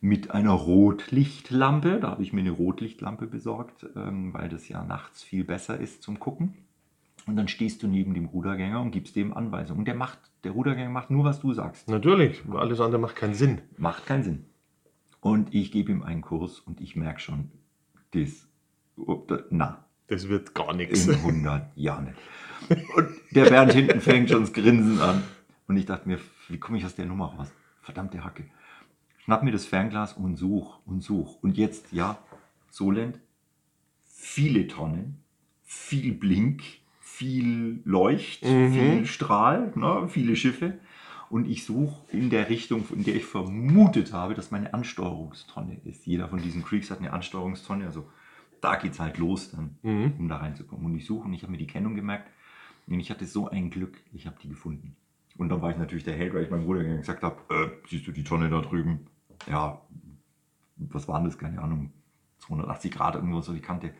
mit 0.00 0.32
einer 0.32 0.50
Rotlichtlampe. 0.52 2.00
Da 2.00 2.10
habe 2.10 2.24
ich 2.24 2.32
mir 2.32 2.40
eine 2.40 2.50
Rotlichtlampe 2.50 3.26
besorgt, 3.28 3.86
ähm, 3.94 4.34
weil 4.34 4.48
das 4.48 4.68
ja 4.68 4.82
nachts 4.84 5.22
viel 5.22 5.44
besser 5.44 5.78
ist 5.78 6.02
zum 6.02 6.18
Gucken. 6.18 6.54
Und 7.26 7.36
dann 7.36 7.46
stehst 7.48 7.82
du 7.82 7.86
neben 7.88 8.14
dem 8.14 8.26
Rudergänger 8.26 8.80
und 8.80 8.90
gibst 8.90 9.14
dem 9.14 9.32
Anweisungen. 9.32 9.80
Und 9.80 9.84
der 9.86 9.94
macht, 9.94 10.18
der 10.44 10.52
Rudergänger 10.52 10.90
macht 10.90 11.10
nur, 11.10 11.24
was 11.24 11.40
du 11.40 11.52
sagst. 11.52 11.88
Natürlich, 11.88 12.42
alles 12.52 12.80
andere 12.80 13.00
macht 13.00 13.16
keinen 13.16 13.34
Sinn. 13.34 13.60
Macht 13.78 14.06
keinen 14.06 14.22
Sinn. 14.24 14.44
Und 15.20 15.54
ich 15.54 15.70
gebe 15.70 15.92
ihm 15.92 16.02
einen 16.02 16.20
Kurs 16.22 16.58
und 16.58 16.80
ich 16.80 16.96
merke 16.96 17.20
schon, 17.20 17.52
das, 18.10 18.48
na, 19.50 19.84
Das 20.08 20.28
wird 20.28 20.52
gar 20.54 20.74
nichts. 20.74 21.06
in 21.06 21.14
100 21.14 21.76
Jahren 21.76 22.06
nicht. 22.06 22.18
Und 22.96 23.08
der 23.30 23.44
Bernd 23.44 23.72
hinten 23.72 24.00
fängt 24.00 24.30
schon 24.30 24.40
das 24.40 24.52
Grinsen 24.52 25.00
an. 25.00 25.22
Und 25.68 25.76
ich 25.76 25.86
dachte 25.86 26.08
mir, 26.08 26.18
wie 26.48 26.58
komme 26.58 26.78
ich 26.78 26.84
aus 26.84 26.96
der 26.96 27.06
Nummer 27.06 27.26
raus? 27.26 27.52
Verdammte 27.82 28.24
Hacke. 28.24 28.44
Schnapp 29.18 29.44
mir 29.44 29.52
das 29.52 29.64
Fernglas 29.64 30.14
und 30.14 30.36
such 30.36 30.80
und 30.86 31.02
such. 31.02 31.40
Und 31.42 31.56
jetzt, 31.56 31.92
ja, 31.92 32.18
Solent, 32.68 33.20
viele 34.04 34.66
Tonnen, 34.66 35.22
viel 35.62 36.12
Blink, 36.14 36.62
viel 37.22 37.80
Leucht, 37.84 38.42
Mhm. 38.44 38.72
viel 38.72 39.06
Strahl, 39.06 39.72
ne, 39.76 40.08
viele 40.08 40.34
Schiffe. 40.34 40.78
Und 41.30 41.48
ich 41.48 41.64
suche 41.64 41.94
in 42.14 42.28
der 42.30 42.50
Richtung, 42.50 42.84
in 42.92 43.04
der 43.04 43.14
ich 43.14 43.24
vermutet 43.24 44.12
habe, 44.12 44.34
dass 44.34 44.50
meine 44.50 44.74
Ansteuerungstonne 44.74 45.78
ist. 45.84 46.04
Jeder 46.04 46.28
von 46.28 46.42
diesen 46.42 46.62
Creeks 46.64 46.90
hat 46.90 46.98
eine 46.98 47.12
Ansteuerungstonne. 47.12 47.86
Also 47.86 48.06
da 48.60 48.74
geht 48.76 48.92
es 48.92 49.00
halt 49.00 49.18
los 49.18 49.50
dann 49.52 49.76
Mhm. 49.82 50.12
um 50.18 50.28
da 50.28 50.36
reinzukommen. 50.38 50.84
Und 50.84 50.96
ich 50.96 51.06
suche 51.06 51.26
und 51.26 51.32
ich 51.32 51.42
habe 51.42 51.52
mir 51.52 51.58
die 51.58 51.66
Kennung 51.66 51.94
gemerkt. 51.94 52.28
Und 52.88 52.98
ich 53.00 53.10
hatte 53.10 53.24
so 53.26 53.48
ein 53.48 53.70
Glück, 53.70 53.96
ich 54.12 54.26
habe 54.26 54.36
die 54.42 54.48
gefunden. 54.48 54.96
Und 55.38 55.48
dann 55.48 55.62
war 55.62 55.70
ich 55.70 55.78
natürlich 55.78 56.04
der 56.04 56.16
Held, 56.16 56.34
weil 56.34 56.42
ich 56.44 56.50
meinem 56.50 56.64
Bruder 56.64 56.82
gesagt 56.84 57.22
habe, 57.22 57.36
äh, 57.54 57.68
siehst 57.88 58.06
du 58.06 58.12
die 58.12 58.24
Tonne 58.24 58.50
da 58.50 58.60
drüben? 58.60 59.06
Ja, 59.48 59.80
was 60.76 61.06
waren 61.08 61.24
das? 61.24 61.38
Keine 61.38 61.62
Ahnung, 61.62 61.92
280 62.40 62.90
Grad 62.92 63.14
irgendwo 63.14 63.40
so 63.40 63.52
die 63.54 63.60
Kante. 63.60 63.94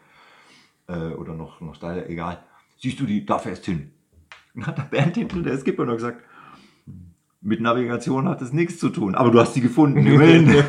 Äh, 0.88 1.12
oder 1.14 1.32
noch, 1.34 1.60
noch 1.62 1.74
steiler, 1.76 2.10
egal. 2.10 2.42
Siehst 2.82 2.98
du 2.98 3.06
die, 3.06 3.24
da 3.24 3.38
fährst 3.38 3.64
hin. 3.64 3.92
Und 4.54 4.66
hat 4.66 4.76
der 4.76 4.82
Bernd 4.82 5.14
hinten, 5.14 5.44
der 5.44 5.56
Skipper, 5.56 5.84
noch 5.84 5.94
gesagt, 5.94 6.20
mit 7.40 7.60
Navigation 7.60 8.28
hat 8.28 8.40
das 8.40 8.52
nichts 8.52 8.78
zu 8.78 8.88
tun, 8.88 9.14
aber 9.14 9.30
du 9.30 9.38
hast 9.38 9.54
sie 9.54 9.60
gefunden. 9.60 10.04
immerhin. 10.04 10.64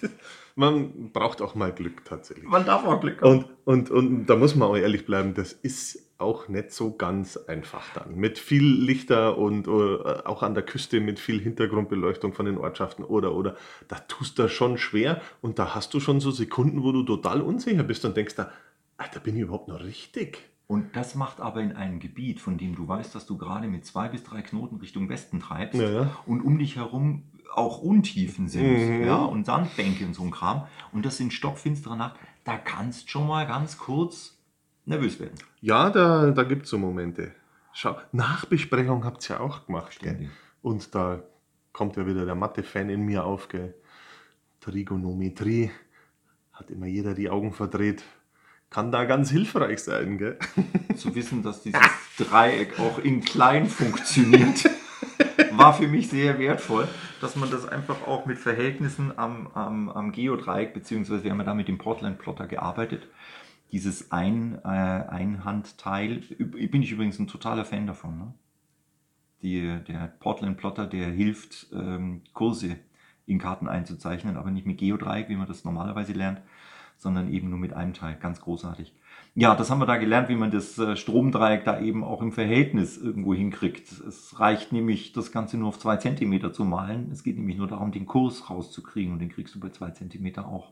Man 0.56 1.10
braucht 1.12 1.42
auch 1.42 1.56
mal 1.56 1.72
Glück 1.72 2.04
tatsächlich. 2.04 2.46
Man 2.46 2.64
darf 2.64 2.84
auch 2.84 3.00
Glück 3.00 3.20
haben. 3.22 3.44
Und, 3.64 3.90
und, 3.90 3.90
und 3.90 4.26
da 4.26 4.36
muss 4.36 4.54
man 4.54 4.68
auch 4.68 4.76
ehrlich 4.76 5.04
bleiben, 5.04 5.34
das 5.34 5.52
ist 5.52 6.12
auch 6.16 6.46
nicht 6.46 6.70
so 6.70 6.94
ganz 6.96 7.36
einfach 7.36 7.82
dann. 7.94 8.14
Mit 8.14 8.38
viel 8.38 8.62
Lichter 8.62 9.36
und 9.36 9.66
äh, 9.66 9.70
auch 9.70 10.44
an 10.44 10.54
der 10.54 10.62
Küste 10.62 11.00
mit 11.00 11.18
viel 11.18 11.40
Hintergrundbeleuchtung 11.40 12.34
von 12.34 12.46
den 12.46 12.58
Ortschaften 12.58 13.02
oder 13.02 13.34
oder, 13.34 13.56
da 13.88 13.96
tust 13.96 14.38
du 14.38 14.48
schon 14.48 14.78
schwer 14.78 15.20
und 15.40 15.58
da 15.58 15.74
hast 15.74 15.92
du 15.92 15.98
schon 15.98 16.20
so 16.20 16.30
Sekunden, 16.30 16.84
wo 16.84 16.92
du 16.92 17.02
total 17.02 17.40
unsicher 17.40 17.82
bist 17.82 18.04
und 18.04 18.16
denkst 18.16 18.36
da, 18.36 18.52
Alter, 18.96 19.18
bin 19.18 19.34
ich 19.34 19.42
überhaupt 19.42 19.66
noch 19.66 19.82
richtig? 19.82 20.53
Und 20.74 20.96
das 20.96 21.14
macht 21.14 21.40
aber 21.40 21.60
in 21.62 21.70
einem 21.76 22.00
Gebiet, 22.00 22.40
von 22.40 22.58
dem 22.58 22.74
du 22.74 22.88
weißt, 22.88 23.14
dass 23.14 23.26
du 23.26 23.38
gerade 23.38 23.68
mit 23.68 23.86
zwei 23.86 24.08
bis 24.08 24.24
drei 24.24 24.42
Knoten 24.42 24.76
Richtung 24.76 25.08
Westen 25.08 25.38
treibst 25.38 25.80
Ja, 25.80 25.88
ja. 25.88 26.16
und 26.26 26.40
um 26.42 26.58
dich 26.58 26.74
herum 26.74 27.22
auch 27.54 27.80
Untiefen 27.80 28.48
sind 28.48 28.64
Mhm. 29.00 29.06
ja, 29.06 29.16
und 29.16 29.46
Sandbänke 29.46 30.04
und 30.04 30.14
so 30.14 30.24
ein 30.24 30.32
Kram 30.32 30.66
und 30.90 31.06
das 31.06 31.16
sind 31.16 31.32
stockfinstere 31.32 31.96
Nacht, 31.96 32.16
da 32.42 32.56
kannst 32.58 33.08
schon 33.08 33.28
mal 33.28 33.46
ganz 33.46 33.78
kurz 33.78 34.36
nervös 34.84 35.20
werden. 35.20 35.36
Ja, 35.60 35.90
da, 35.90 36.32
da 36.32 36.42
gibt 36.42 36.64
es 36.64 36.70
so 36.70 36.78
Momente. 36.78 37.32
Schau, 37.72 37.96
Nachbesprechung 38.10 39.04
habt 39.04 39.30
ihr 39.30 39.36
ja 39.36 39.40
auch 39.40 39.66
gemacht. 39.66 40.00
Und 40.60 40.92
da 40.96 41.22
kommt 41.72 41.96
ja 41.96 42.04
wieder 42.06 42.24
der 42.24 42.34
Mathe-Fan 42.34 42.88
in 42.90 43.02
mir 43.02 43.24
auf. 43.24 43.48
Gell? 43.48 43.74
Trigonometrie 44.60 45.70
hat 46.52 46.70
immer 46.70 46.86
jeder 46.86 47.14
die 47.14 47.30
Augen 47.30 47.52
verdreht. 47.52 48.02
Kann 48.74 48.90
da 48.90 49.04
ganz 49.04 49.30
hilfreich 49.30 49.78
sein. 49.84 50.18
Gell? 50.18 50.36
Zu 50.96 51.14
wissen, 51.14 51.44
dass 51.44 51.62
dieses 51.62 51.80
Dreieck 52.18 52.80
auch 52.80 52.98
in 52.98 53.20
klein 53.20 53.66
funktioniert, 53.66 54.68
war 55.52 55.74
für 55.74 55.86
mich 55.86 56.08
sehr 56.08 56.40
wertvoll, 56.40 56.88
dass 57.20 57.36
man 57.36 57.52
das 57.52 57.68
einfach 57.68 58.04
auch 58.04 58.26
mit 58.26 58.36
Verhältnissen 58.36 59.16
am, 59.16 59.46
am, 59.54 59.88
am 59.90 60.10
Geodreieck, 60.10 60.74
beziehungsweise 60.74 61.22
wir 61.22 61.30
haben 61.30 61.38
ja 61.38 61.44
da 61.44 61.54
mit 61.54 61.68
dem 61.68 61.78
Portland-Plotter 61.78 62.48
gearbeitet, 62.48 63.06
dieses 63.70 64.10
ein, 64.10 64.58
äh, 64.64 64.66
Einhandteil, 64.66 66.16
bin 66.16 66.82
ich 66.82 66.90
übrigens 66.90 67.20
ein 67.20 67.28
totaler 67.28 67.64
Fan 67.64 67.86
davon. 67.86 68.18
Ne? 68.18 68.34
Die, 69.42 69.84
der 69.86 70.08
Portland-Plotter, 70.18 70.88
der 70.88 71.10
hilft, 71.10 71.68
ähm, 71.72 72.22
Kurse 72.32 72.74
in 73.26 73.38
Karten 73.38 73.68
einzuzeichnen, 73.68 74.36
aber 74.36 74.50
nicht 74.50 74.66
mit 74.66 74.78
Geodreieck, 74.78 75.28
wie 75.28 75.36
man 75.36 75.46
das 75.46 75.64
normalerweise 75.64 76.12
lernt, 76.12 76.40
sondern 76.96 77.32
eben 77.32 77.50
nur 77.50 77.58
mit 77.58 77.72
einem 77.72 77.94
Teil. 77.94 78.16
Ganz 78.20 78.40
großartig. 78.40 78.92
Ja, 79.36 79.54
das 79.54 79.70
haben 79.70 79.80
wir 79.80 79.86
da 79.86 79.96
gelernt, 79.96 80.28
wie 80.28 80.36
man 80.36 80.50
das 80.50 80.78
äh, 80.78 80.96
Stromdreieck 80.96 81.64
da 81.64 81.80
eben 81.80 82.04
auch 82.04 82.22
im 82.22 82.30
Verhältnis 82.30 82.96
irgendwo 82.96 83.34
hinkriegt. 83.34 83.90
Es 83.90 84.38
reicht 84.38 84.72
nämlich, 84.72 85.12
das 85.12 85.32
Ganze 85.32 85.56
nur 85.56 85.68
auf 85.68 85.78
zwei 85.78 85.96
Zentimeter 85.96 86.52
zu 86.52 86.64
malen. 86.64 87.10
Es 87.12 87.24
geht 87.24 87.36
nämlich 87.36 87.56
nur 87.56 87.66
darum, 87.66 87.90
den 87.90 88.06
Kurs 88.06 88.48
rauszukriegen 88.48 89.12
und 89.12 89.18
den 89.18 89.30
kriegst 89.30 89.54
du 89.54 89.60
bei 89.60 89.70
zwei 89.70 89.90
Zentimeter 89.90 90.46
auch. 90.46 90.70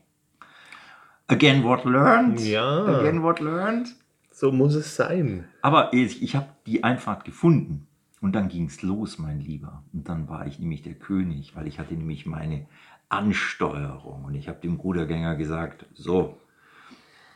Again 1.26 1.64
what 1.64 1.84
learned. 1.84 2.40
Ja. 2.40 2.84
Again 2.84 3.22
what 3.22 3.40
learned. 3.40 3.94
So 4.30 4.52
muss 4.52 4.74
es 4.74 4.96
sein. 4.96 5.44
Aber 5.60 5.92
ich, 5.92 6.22
ich 6.22 6.36
habe 6.36 6.46
die 6.66 6.84
Einfahrt 6.84 7.24
gefunden 7.24 7.86
und 8.22 8.32
dann 8.32 8.48
ging 8.48 8.66
es 8.66 8.80
los, 8.82 9.18
mein 9.18 9.40
Lieber. 9.40 9.82
Und 9.92 10.08
dann 10.08 10.28
war 10.28 10.46
ich 10.46 10.58
nämlich 10.58 10.82
der 10.82 10.94
König, 10.94 11.54
weil 11.56 11.66
ich 11.66 11.78
hatte 11.78 11.94
nämlich 11.94 12.24
meine 12.24 12.66
Ansteuerung 13.08 14.24
und 14.24 14.34
ich 14.34 14.48
habe 14.48 14.60
dem 14.60 14.76
Rudergänger 14.76 15.36
gesagt, 15.36 15.84
so, 15.92 16.38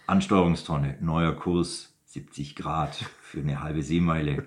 Ansteuerungstonne, 0.07 0.97
neuer 1.01 1.35
Kurs 1.35 1.93
70 2.07 2.57
Grad 2.57 2.95
für 3.21 3.41
eine 3.41 3.63
halbe 3.63 3.83
Seemeile. 3.83 4.47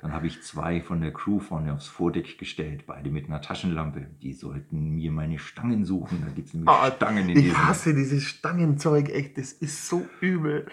Dann 0.00 0.12
habe 0.12 0.26
ich 0.26 0.42
zwei 0.42 0.82
von 0.82 1.00
der 1.00 1.12
Crew 1.12 1.38
vorne 1.38 1.72
aufs 1.72 1.86
Vordeck 1.86 2.36
gestellt, 2.38 2.84
beide 2.86 3.10
mit 3.10 3.26
einer 3.26 3.40
Taschenlampe. 3.40 4.08
Die 4.20 4.32
sollten 4.34 4.90
mir 4.90 5.10
meine 5.10 5.38
Stangen 5.38 5.84
suchen. 5.84 6.22
Da 6.26 6.32
gibt 6.32 6.48
es 6.48 6.54
nämlich 6.54 6.68
Ah, 6.68 6.90
Stangen 6.90 7.28
in 7.28 7.38
Ich 7.38 7.56
hasse 7.56 7.94
dieses 7.94 8.24
Stangenzeug, 8.24 9.08
echt, 9.08 9.38
das 9.38 9.52
ist 9.52 9.88
so 9.88 10.04
übel. 10.20 10.66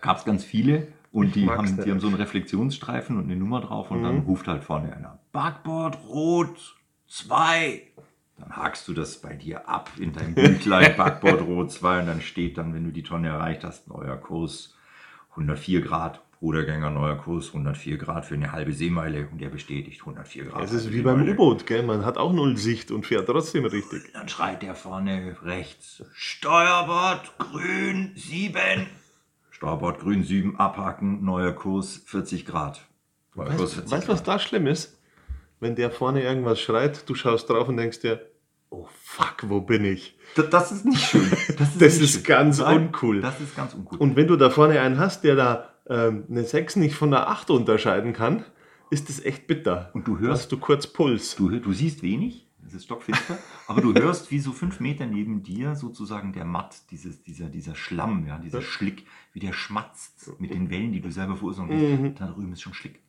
gab 0.00 0.16
es 0.18 0.24
ganz 0.24 0.42
viele 0.42 0.88
und 1.14 1.34
die 1.34 1.48
haben, 1.48 1.82
die 1.84 1.90
haben 1.90 2.00
so 2.00 2.08
einen 2.08 2.16
Reflexionsstreifen 2.16 3.16
und 3.16 3.24
eine 3.24 3.36
Nummer 3.36 3.60
drauf 3.60 3.90
und 3.90 4.02
dann 4.02 4.16
Mhm. 4.16 4.20
ruft 4.22 4.48
halt 4.48 4.64
vorne 4.64 4.92
einer 4.94 5.18
Backboard 5.32 5.98
rot 6.08 6.76
2. 7.08 7.82
Dann 8.36 8.56
hakst 8.56 8.88
du 8.88 8.94
das 8.94 9.20
bei 9.20 9.34
dir 9.34 9.68
ab 9.68 9.90
in 9.98 10.12
dein 10.12 10.34
Büchlein 10.34 10.96
Backboard 10.96 11.42
rot 11.42 11.70
2 11.70 12.00
und 12.00 12.06
dann 12.06 12.20
steht 12.20 12.58
dann, 12.58 12.74
wenn 12.74 12.84
du 12.84 12.90
die 12.90 13.04
Tonne 13.04 13.28
erreicht 13.28 13.62
hast, 13.64 13.88
neuer 13.88 14.16
Kurs 14.16 14.74
104 15.30 15.80
Grad. 15.82 16.20
Rudergänger, 16.42 16.90
neuer 16.90 17.16
Kurs 17.16 17.46
104 17.54 17.96
Grad 17.96 18.26
für 18.26 18.34
eine 18.34 18.52
halbe 18.52 18.74
Seemeile 18.74 19.28
und 19.32 19.40
der 19.40 19.48
bestätigt 19.48 20.00
104 20.00 20.44
Grad. 20.46 20.62
Es 20.64 20.72
ist 20.72 20.92
wie 20.92 21.00
beim. 21.00 21.22
U-Boot, 21.26 21.64
gell? 21.64 21.82
Man 21.84 22.04
hat 22.04 22.18
auch 22.18 22.34
null 22.34 22.58
Sicht 22.58 22.90
und 22.90 23.06
fährt 23.06 23.26
trotzdem 23.28 23.64
richtig. 23.64 24.12
Dann 24.12 24.28
schreit 24.28 24.60
der 24.60 24.74
vorne 24.74 25.36
rechts. 25.42 26.04
Steuerbord 26.12 27.32
grün 27.38 28.12
7. 28.16 28.86
Steuerbord 29.64 29.98
grün 29.98 30.22
7 30.22 30.60
abhaken, 30.60 31.24
neuer 31.24 31.52
Kurs 31.52 32.02
40 32.04 32.44
Grad. 32.44 32.86
Neuer 33.34 33.48
Kurs 33.56 33.78
Weißt 33.78 33.88
40 33.88 34.06
du, 34.06 34.12
was 34.12 34.22
da 34.22 34.38
schlimm 34.38 34.66
ist? 34.66 35.00
Wenn 35.58 35.74
der 35.74 35.90
vorne 35.90 36.22
irgendwas 36.22 36.60
schreit, 36.60 37.08
du 37.08 37.14
schaust 37.14 37.48
drauf 37.48 37.66
und 37.66 37.78
denkst 37.78 38.00
dir, 38.00 38.20
oh 38.68 38.86
fuck, 39.02 39.36
wo 39.44 39.62
bin 39.62 39.86
ich? 39.86 40.18
Das, 40.36 40.50
das 40.50 40.72
ist 40.72 40.84
nicht 40.84 41.00
schön. 41.00 41.30
Das 41.58 41.70
ist, 41.70 41.80
Das 41.80 41.98
ist 41.98 42.24
ganz 42.26 42.58
Nein, 42.58 42.88
uncool. 42.88 43.22
Das 43.22 43.40
ist 43.40 43.56
ganz 43.56 43.72
uncool. 43.72 43.98
Und 43.98 44.16
wenn 44.16 44.26
du 44.26 44.36
da 44.36 44.50
vorne 44.50 44.78
einen 44.80 44.98
hast, 44.98 45.24
der 45.24 45.34
da 45.34 45.70
ähm, 45.88 46.24
eine 46.28 46.44
6 46.44 46.76
nicht 46.76 46.94
von 46.94 47.10
der 47.10 47.30
8 47.30 47.48
unterscheiden 47.48 48.12
kann, 48.12 48.44
ist 48.90 49.08
das 49.08 49.24
echt 49.24 49.46
bitter. 49.46 49.90
Und 49.94 50.06
du 50.06 50.18
hörst, 50.18 50.42
hast 50.42 50.52
du 50.52 50.58
kurz 50.58 50.86
Puls. 50.86 51.36
du, 51.36 51.48
du 51.48 51.72
siehst 51.72 52.02
wenig, 52.02 52.43
es 52.66 52.74
ist 52.74 52.84
stockfinster, 52.84 53.38
aber 53.66 53.80
du 53.80 53.94
hörst, 53.94 54.30
wie 54.30 54.38
so 54.38 54.52
fünf 54.52 54.80
Meter 54.80 55.06
neben 55.06 55.42
dir 55.42 55.74
sozusagen 55.74 56.32
der 56.32 56.44
Matt, 56.44 56.90
dieses, 56.90 57.22
dieser, 57.22 57.48
dieser 57.48 57.74
Schlamm, 57.74 58.26
ja, 58.26 58.38
dieser. 58.38 58.62
Schlick, 58.62 59.06
wie 59.32 59.40
der 59.40 59.52
schmatzt 59.52 60.40
mit 60.40 60.52
den 60.52 60.70
Wellen, 60.70 60.92
die 60.92 61.00
du 61.00 61.10
selber 61.10 61.36
verursacht 61.36 61.70
hast. 61.70 61.80
Mhm. 61.80 62.14
Da 62.14 62.28
drüben 62.28 62.52
ist 62.52 62.62
schon 62.62 62.74
Schlick. 62.74 63.00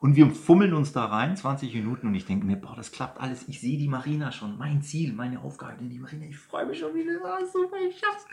Und 0.00 0.14
wir 0.14 0.30
fummeln 0.30 0.74
uns 0.74 0.92
da 0.92 1.06
rein, 1.06 1.36
20 1.36 1.74
Minuten, 1.74 2.06
und 2.06 2.14
ich 2.14 2.24
denke 2.24 2.46
mir, 2.46 2.56
boah, 2.56 2.76
das 2.76 2.92
klappt 2.92 3.20
alles. 3.20 3.48
Ich 3.48 3.60
sehe 3.60 3.76
die 3.76 3.88
Marina 3.88 4.30
schon, 4.30 4.56
mein 4.56 4.80
Ziel, 4.80 5.12
meine 5.12 5.40
Aufgabe, 5.40 5.78
denn 5.80 5.90
die 5.90 5.98
Marina, 5.98 6.24
ich 6.26 6.38
freue 6.38 6.66
mich 6.66 6.78
schon 6.78 6.94
wieder, 6.94 7.18
ah, 7.24 7.44
super, 7.44 7.76
ich 7.88 7.98
schaff's. 7.98 8.24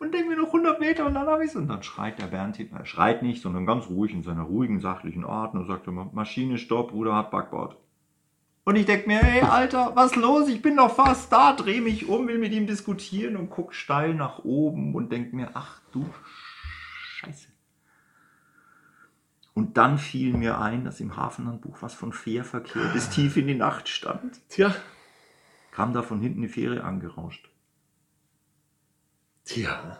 Und 0.00 0.12
denke 0.12 0.30
mir 0.30 0.36
noch 0.36 0.48
100 0.48 0.80
Meter 0.80 1.06
und 1.06 1.14
dann 1.14 1.28
habe 1.28 1.44
ich's. 1.44 1.54
Und 1.54 1.68
dann 1.68 1.84
schreit 1.84 2.18
der 2.18 2.26
Bernd 2.26 2.56
hinten, 2.56 2.74
er 2.74 2.84
schreit 2.84 3.22
nicht, 3.22 3.42
sondern 3.42 3.64
ganz 3.64 3.88
ruhig 3.88 4.12
in 4.12 4.24
seiner 4.24 4.42
ruhigen, 4.42 4.80
sachlichen 4.80 5.24
Art 5.24 5.54
und 5.54 5.66
sagt 5.66 5.86
immer, 5.86 6.10
Maschine, 6.12 6.58
Stopp, 6.58 6.90
Bruder 6.90 7.14
hat 7.14 7.30
Backbord. 7.30 7.76
Und 8.68 8.76
ich 8.76 8.84
denke 8.84 9.08
mir, 9.08 9.20
hey, 9.20 9.40
Alter, 9.40 9.96
was 9.96 10.14
los? 10.14 10.46
Ich 10.50 10.60
bin 10.60 10.76
doch 10.76 10.94
fast 10.94 11.32
da, 11.32 11.54
dreh 11.54 11.80
mich 11.80 12.06
um, 12.06 12.28
will 12.28 12.36
mit 12.36 12.52
ihm 12.52 12.66
diskutieren 12.66 13.38
und 13.38 13.48
guck 13.48 13.72
steil 13.72 14.12
nach 14.12 14.40
oben 14.40 14.94
und 14.94 15.10
denk 15.10 15.32
mir, 15.32 15.52
ach 15.54 15.80
du 15.90 16.06
Scheiße. 17.14 17.48
Und 19.54 19.78
dann 19.78 19.96
fiel 19.96 20.34
mir 20.34 20.60
ein, 20.60 20.84
dass 20.84 21.00
im 21.00 21.16
Hafenhandbuch 21.16 21.78
was 21.80 21.94
von 21.94 22.12
Fährverkehr 22.12 22.90
bis 22.92 23.08
tief 23.08 23.38
in 23.38 23.46
die 23.46 23.54
Nacht 23.54 23.88
stand. 23.88 24.38
Tja, 24.50 24.74
Kam 25.70 25.94
da 25.94 26.02
von 26.02 26.20
hinten 26.20 26.40
eine 26.40 26.50
Fähre 26.50 26.84
angerauscht. 26.84 27.48
tja. 29.46 29.98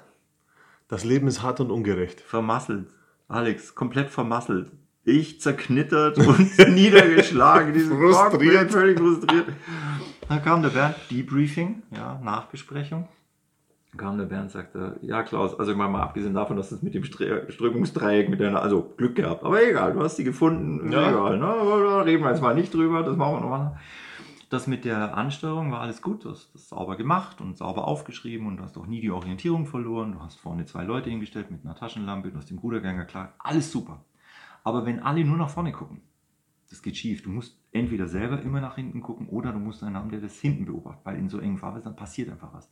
Das 0.88 1.04
Leben 1.04 1.26
ist 1.26 1.40
hart 1.40 1.60
und 1.60 1.70
ungerecht. 1.70 2.20
Vermasselt. 2.20 2.90
Alex, 3.28 3.74
komplett 3.74 4.10
vermasselt. 4.10 4.72
Ich 5.08 5.40
zerknittert 5.40 6.18
und 6.18 6.58
niedergeschlagen. 6.68 7.74
Frustriert. 7.74 8.70
Völlig 8.70 8.98
frustriert. 8.98 9.46
Dann 10.28 10.42
kam 10.42 10.62
der 10.62 10.68
Bernd, 10.68 10.96
Debriefing, 11.10 11.82
ja, 11.90 12.20
Nachbesprechung. 12.22 13.08
Dann 13.92 13.98
kam 13.98 14.18
der 14.18 14.26
Bernd 14.26 14.44
und 14.44 14.50
sagte, 14.50 14.98
ja 15.00 15.22
Klaus, 15.22 15.58
also 15.58 15.72
ich 15.72 15.78
meine 15.78 15.90
mal 15.90 16.02
abgesehen 16.02 16.34
davon, 16.34 16.58
dass 16.58 16.70
es 16.72 16.82
mit 16.82 16.94
dem 16.94 17.04
Strömungsdreieck 17.04 18.28
mit 18.28 18.38
deiner, 18.40 18.60
also 18.60 18.92
Glück 18.98 19.16
gehabt, 19.16 19.42
aber 19.44 19.66
egal, 19.66 19.94
du 19.94 20.00
hast 20.02 20.16
sie 20.16 20.24
gefunden, 20.24 20.92
Ja. 20.92 21.08
egal, 21.08 21.38
ne? 21.38 21.46
da 21.46 22.02
reden 22.02 22.22
wir 22.22 22.30
jetzt 22.30 22.42
mal 22.42 22.54
nicht 22.54 22.74
drüber, 22.74 23.02
das 23.02 23.16
machen 23.16 23.36
wir 23.36 23.40
nochmal. 23.40 23.78
Das 24.50 24.66
mit 24.66 24.84
der 24.84 25.16
Ansteuerung 25.16 25.72
war 25.72 25.80
alles 25.80 26.02
gut, 26.02 26.24
du 26.24 26.30
hast 26.30 26.54
das 26.54 26.68
sauber 26.68 26.96
gemacht 26.96 27.40
und 27.40 27.56
sauber 27.56 27.88
aufgeschrieben 27.88 28.46
und 28.46 28.58
du 28.58 28.62
hast 28.64 28.76
auch 28.76 28.86
nie 28.86 29.00
die 29.00 29.10
Orientierung 29.10 29.64
verloren. 29.66 30.12
Du 30.12 30.20
hast 30.22 30.38
vorne 30.38 30.66
zwei 30.66 30.84
Leute 30.84 31.08
hingestellt 31.08 31.50
mit 31.50 31.64
einer 31.64 31.74
Taschenlampe, 31.74 32.30
du 32.30 32.36
hast 32.36 32.50
dem 32.50 32.58
Rudergänger 32.58 33.04
klar, 33.06 33.32
alles 33.38 33.72
super. 33.72 34.04
Aber 34.68 34.84
wenn 34.84 35.00
alle 35.00 35.24
nur 35.24 35.38
nach 35.38 35.48
vorne 35.48 35.72
gucken, 35.72 36.02
das 36.68 36.82
geht 36.82 36.94
schief. 36.98 37.22
Du 37.22 37.30
musst 37.30 37.58
entweder 37.72 38.06
selber 38.06 38.42
immer 38.42 38.60
nach 38.60 38.74
hinten 38.74 39.00
gucken 39.00 39.26
oder 39.30 39.50
du 39.52 39.58
musst 39.58 39.82
einen 39.82 39.96
haben, 39.96 40.10
der 40.10 40.20
das 40.20 40.38
hinten 40.38 40.66
beobachtet, 40.66 41.00
weil 41.06 41.16
in 41.16 41.30
so 41.30 41.38
engen 41.38 41.56
Fahrwässern 41.56 41.96
passiert 41.96 42.28
einfach 42.28 42.52
was. 42.52 42.70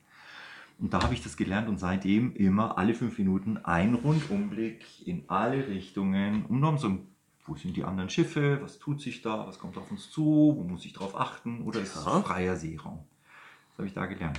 Und 0.78 0.92
da 0.92 1.02
habe 1.02 1.14
ich 1.14 1.22
das 1.22 1.38
gelernt 1.38 1.70
und 1.70 1.78
seitdem 1.78 2.37
immer 2.37 2.76
alle 2.76 2.92
fünf 2.92 3.16
Minuten 3.16 3.56
ein 3.56 3.94
Rundumblick 3.94 4.85
in 5.06 5.24
alle 5.28 5.66
Richtungen, 5.68 6.44
um 6.44 6.61
dann 6.61 6.76
so, 6.76 6.98
wo 7.46 7.56
sind 7.56 7.74
die 7.78 7.85
anderen 7.85 8.11
Schiffe, 8.11 8.59
was 8.61 8.78
tut 8.78 9.00
sich 9.00 9.22
da, 9.22 9.46
was 9.46 9.59
kommt 9.59 9.78
auf 9.78 9.90
uns 9.90 10.11
zu, 10.11 10.52
wo 10.54 10.62
muss 10.64 10.85
ich 10.85 10.92
drauf 10.92 11.18
achten 11.18 11.62
oder 11.62 11.80
ist 11.80 11.96
es 11.96 12.02
freier 12.04 12.56
Seeraum. 12.56 12.98
Das 13.70 13.78
habe 13.78 13.88
ich 13.88 13.94
da 13.94 14.04
gelernt. 14.04 14.38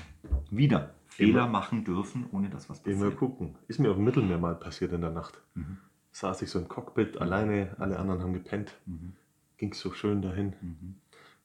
Wieder 0.52 0.93
Fehler 1.08 1.46
Immer. 1.46 1.48
machen 1.48 1.84
dürfen, 1.84 2.28
ohne 2.32 2.52
dass 2.52 2.70
was 2.70 2.82
Immer 2.82 3.06
passiert. 3.06 3.17
gucken. 3.17 3.56
Ist 3.67 3.80
mir 3.80 3.89
auf 3.89 3.96
dem 3.96 4.06
Mittelmeer 4.06 4.38
mal 4.38 4.54
passiert 4.54 4.91
in 4.93 5.02
der 5.02 5.10
Nacht. 5.10 5.41
Mhm. 5.56 5.80
Saß 6.18 6.42
ich 6.42 6.50
so 6.50 6.58
im 6.58 6.68
Cockpit 6.68 7.22
alleine, 7.22 7.76
alle 7.78 8.00
anderen 8.00 8.24
haben 8.24 8.34
gepennt. 8.34 8.74
Mhm. 8.88 9.14
Ging 9.58 9.76
so 9.76 9.94
schön 9.94 10.24
dahin. 10.24 10.56
Mhm. 10.62 10.96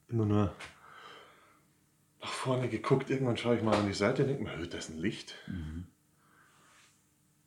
Immer 0.07 0.25
nur 0.25 0.55
nach 2.19 2.31
vorne 2.31 2.67
geguckt. 2.69 3.11
Irgendwann 3.11 3.37
schaue 3.37 3.55
ich 3.55 3.61
mal 3.61 3.75
an 3.75 3.85
die 3.85 3.93
Seite 3.93 4.23
und 4.23 4.29
denke 4.29 4.43
mir, 4.43 4.57
"Hö, 4.57 4.65
da 4.65 4.79
ist 4.79 4.89
ein 4.89 4.97
Licht. 4.97 5.35
Mhm. 5.45 5.85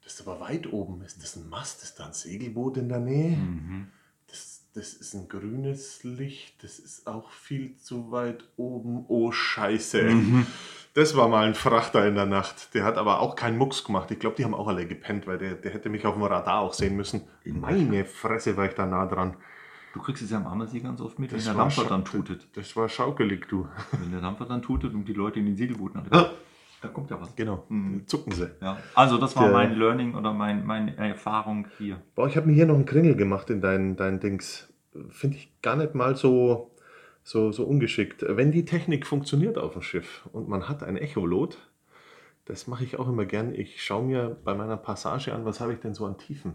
Das 0.05 0.15
ist 0.15 0.21
aber 0.21 0.39
weit 0.39 0.73
oben. 0.73 1.03
Ist 1.03 1.21
das 1.21 1.35
ein 1.35 1.49
Mast? 1.49 1.83
Ist 1.83 1.99
da 1.99 2.07
ein 2.07 2.13
Segelboot 2.13 2.77
in 2.77 2.89
der 2.89 3.01
Nähe? 3.01 3.37
Mhm. 3.37 3.89
Das, 4.29 4.63
das 4.75 4.95
ist 4.95 5.15
ein 5.15 5.29
grünes 5.29 6.05
Licht. 6.05 6.63
Das 6.63 6.79
ist 6.79 7.09
auch 7.09 7.33
viel 7.33 7.77
zu 7.77 8.13
weit 8.13 8.45
oben. 8.57 9.05
Oh, 9.09 9.33
Scheiße. 9.33 10.45
Das 10.97 11.15
war 11.15 11.29
mal 11.29 11.47
ein 11.47 11.55
Frachter 11.55 12.09
in 12.09 12.15
der 12.15 12.25
Nacht. 12.25 12.73
Der 12.75 12.83
hat 12.85 12.97
aber 12.97 13.21
auch 13.21 13.37
keinen 13.37 13.59
Mucks 13.59 13.85
gemacht. 13.85 14.11
Ich 14.11 14.19
glaube, 14.19 14.35
die 14.37 14.45
haben 14.47 14.55
auch 14.55 14.67
alle 14.67 14.87
gepennt, 14.87 15.27
weil 15.27 15.37
der, 15.37 15.53
der 15.55 15.71
hätte 15.75 15.91
mich 15.91 16.07
auf 16.07 16.15
dem 16.15 16.23
Radar 16.23 16.61
auch 16.61 16.73
sehen 16.73 16.97
müssen. 16.97 17.21
In 17.45 17.61
Meine 17.61 18.07
Fresse 18.07 18.57
war 18.57 18.65
ich 18.65 18.73
da 18.73 18.87
nah 18.87 19.05
dran. 19.05 19.37
Du 19.93 20.01
kriegst 20.01 20.23
es 20.23 20.31
ja 20.31 20.39
am 20.39 20.47
Ammersee 20.47 20.81
ganz 20.81 21.03
oft 21.03 21.19
mit, 21.19 21.31
wenn 21.33 21.37
Das 21.37 21.45
der 21.45 21.55
war 21.55 21.65
Dampfer 21.65 21.85
dann 21.85 22.03
tutet. 22.07 22.49
Das 22.57 22.75
war 22.77 22.89
schaukelig, 22.89 23.47
du. 23.47 23.69
Wenn 23.93 24.11
der 24.11 24.23
Dampfer 24.23 24.47
dann 24.47 24.63
tutet 24.63 24.95
und 24.95 25.07
die 25.07 25.13
Leute 25.13 25.39
in 25.39 25.45
den 25.45 25.57
Segelbooten 25.57 26.01
alle. 26.11 26.31
Da 26.81 26.89
kommt 26.89 27.11
ja 27.11 27.21
was. 27.21 27.37
Genau, 27.37 27.65
Mhm. 27.69 28.07
zucken 28.07 28.33
sie. 28.33 28.51
Ja. 28.63 28.79
Also 28.95 29.19
das 29.19 29.37
war 29.37 29.45
Der- 29.45 29.53
mein 29.53 29.75
Learning 29.75 30.15
oder 30.15 30.33
mein, 30.33 30.65
meine 30.65 30.97
Erfahrung 30.97 31.67
hier. 31.77 32.01
Boah, 32.15 32.27
ich 32.27 32.39
habe 32.39 32.47
mir 32.47 32.55
hier 32.55 32.67
noch 32.67 32.75
einen 32.75 32.87
Kringel 32.87 33.17
gemacht 33.17 33.51
in 33.51 33.61
deinen 33.61 33.97
dein 33.97 34.19
Dings. 34.19 34.73
Finde 35.11 35.37
ich 35.37 35.53
gar 35.61 35.77
nicht 35.77 35.95
mal 35.95 36.17
so, 36.17 36.71
so, 37.27 37.51
so 37.51 37.65
ungeschickt. 37.65 38.25
Wenn 38.29 38.53
die 38.53 38.65
Technik 38.65 39.05
funktioniert 39.05 39.59
auf 39.59 39.73
dem 39.73 39.83
Schiff 39.83 40.29
und 40.33 40.49
man 40.49 40.69
hat 40.69 40.85
ein 40.85 40.97
Echolot, 40.97 41.59
das 42.45 42.69
mache 42.69 42.85
ich 42.85 43.01
auch 43.01 43.09
immer 43.09 43.25
gern. 43.25 43.53
Ich 43.53 43.83
schaue 43.83 44.05
mir 44.05 44.37
bei 44.45 44.55
meiner 44.55 44.77
Passage 44.77 45.35
an, 45.35 45.45
was 45.45 45.61
habe 45.61 45.73
ich 45.73 45.81
denn 45.81 45.93
so 45.93 46.07
an 46.07 46.19
Tiefen? 46.19 46.55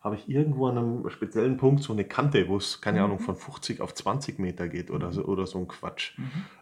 Habe 0.00 0.16
ich 0.16 0.28
irgendwo 0.28 0.66
an 0.66 0.76
einem 0.76 1.08
speziellen 1.10 1.56
Punkt 1.56 1.84
so 1.84 1.92
eine 1.92 2.04
Kante, 2.04 2.48
wo 2.48 2.56
es, 2.56 2.80
keine 2.80 3.02
Ahnung, 3.04 3.20
von 3.20 3.36
50 3.36 3.80
auf 3.80 3.94
20 3.94 4.40
Meter 4.40 4.68
geht 4.68 4.90
oder 4.90 5.12
so, 5.12 5.24
oder 5.24 5.46
so 5.46 5.58
ein 5.60 5.68
Quatsch. 5.68 6.18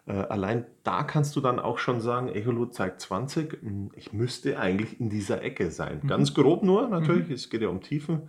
Äh, 0.07 0.12
allein 0.12 0.66
da 0.85 1.03
kannst 1.03 1.35
du 1.35 1.40
dann 1.40 1.59
auch 1.59 1.79
schon 1.79 2.03
sagen, 2.03 2.29
Echolot 2.29 2.75
zeigt 2.75 3.01
20. 3.01 3.62
Hm, 3.62 3.90
Ich 3.97 4.12
müsste 4.12 4.61
eigentlich 4.61 5.01
in 5.01 5.09
dieser 5.09 5.42
Ecke 5.42 5.71
sein. 5.71 6.03
Ganz 6.07 6.35
grob 6.35 6.62
nur, 6.62 6.87
natürlich. 6.88 7.31
Es 7.31 7.49
geht 7.49 7.62
ja 7.62 7.68
um 7.68 7.81
Tiefen. 7.81 8.29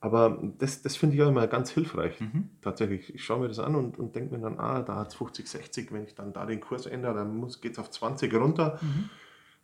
Aber 0.00 0.42
das, 0.58 0.80
das 0.80 0.96
finde 0.96 1.16
ich 1.16 1.22
auch 1.22 1.28
immer 1.28 1.46
ganz 1.46 1.70
hilfreich. 1.70 2.18
Mhm. 2.20 2.48
Tatsächlich, 2.62 3.14
ich 3.14 3.22
schaue 3.22 3.40
mir 3.40 3.48
das 3.48 3.58
an 3.58 3.74
und, 3.74 3.98
und 3.98 4.16
denke 4.16 4.34
mir 4.34 4.40
dann, 4.40 4.58
ah, 4.58 4.80
da 4.82 4.96
hat 4.96 5.08
es 5.08 5.14
50, 5.14 5.46
60. 5.46 5.92
Wenn 5.92 6.04
ich 6.04 6.14
dann 6.14 6.32
da 6.32 6.46
den 6.46 6.60
Kurs 6.60 6.86
ändere, 6.86 7.14
dann 7.14 7.46
geht 7.60 7.72
es 7.72 7.78
auf 7.78 7.90
20 7.90 8.32
runter. 8.34 8.80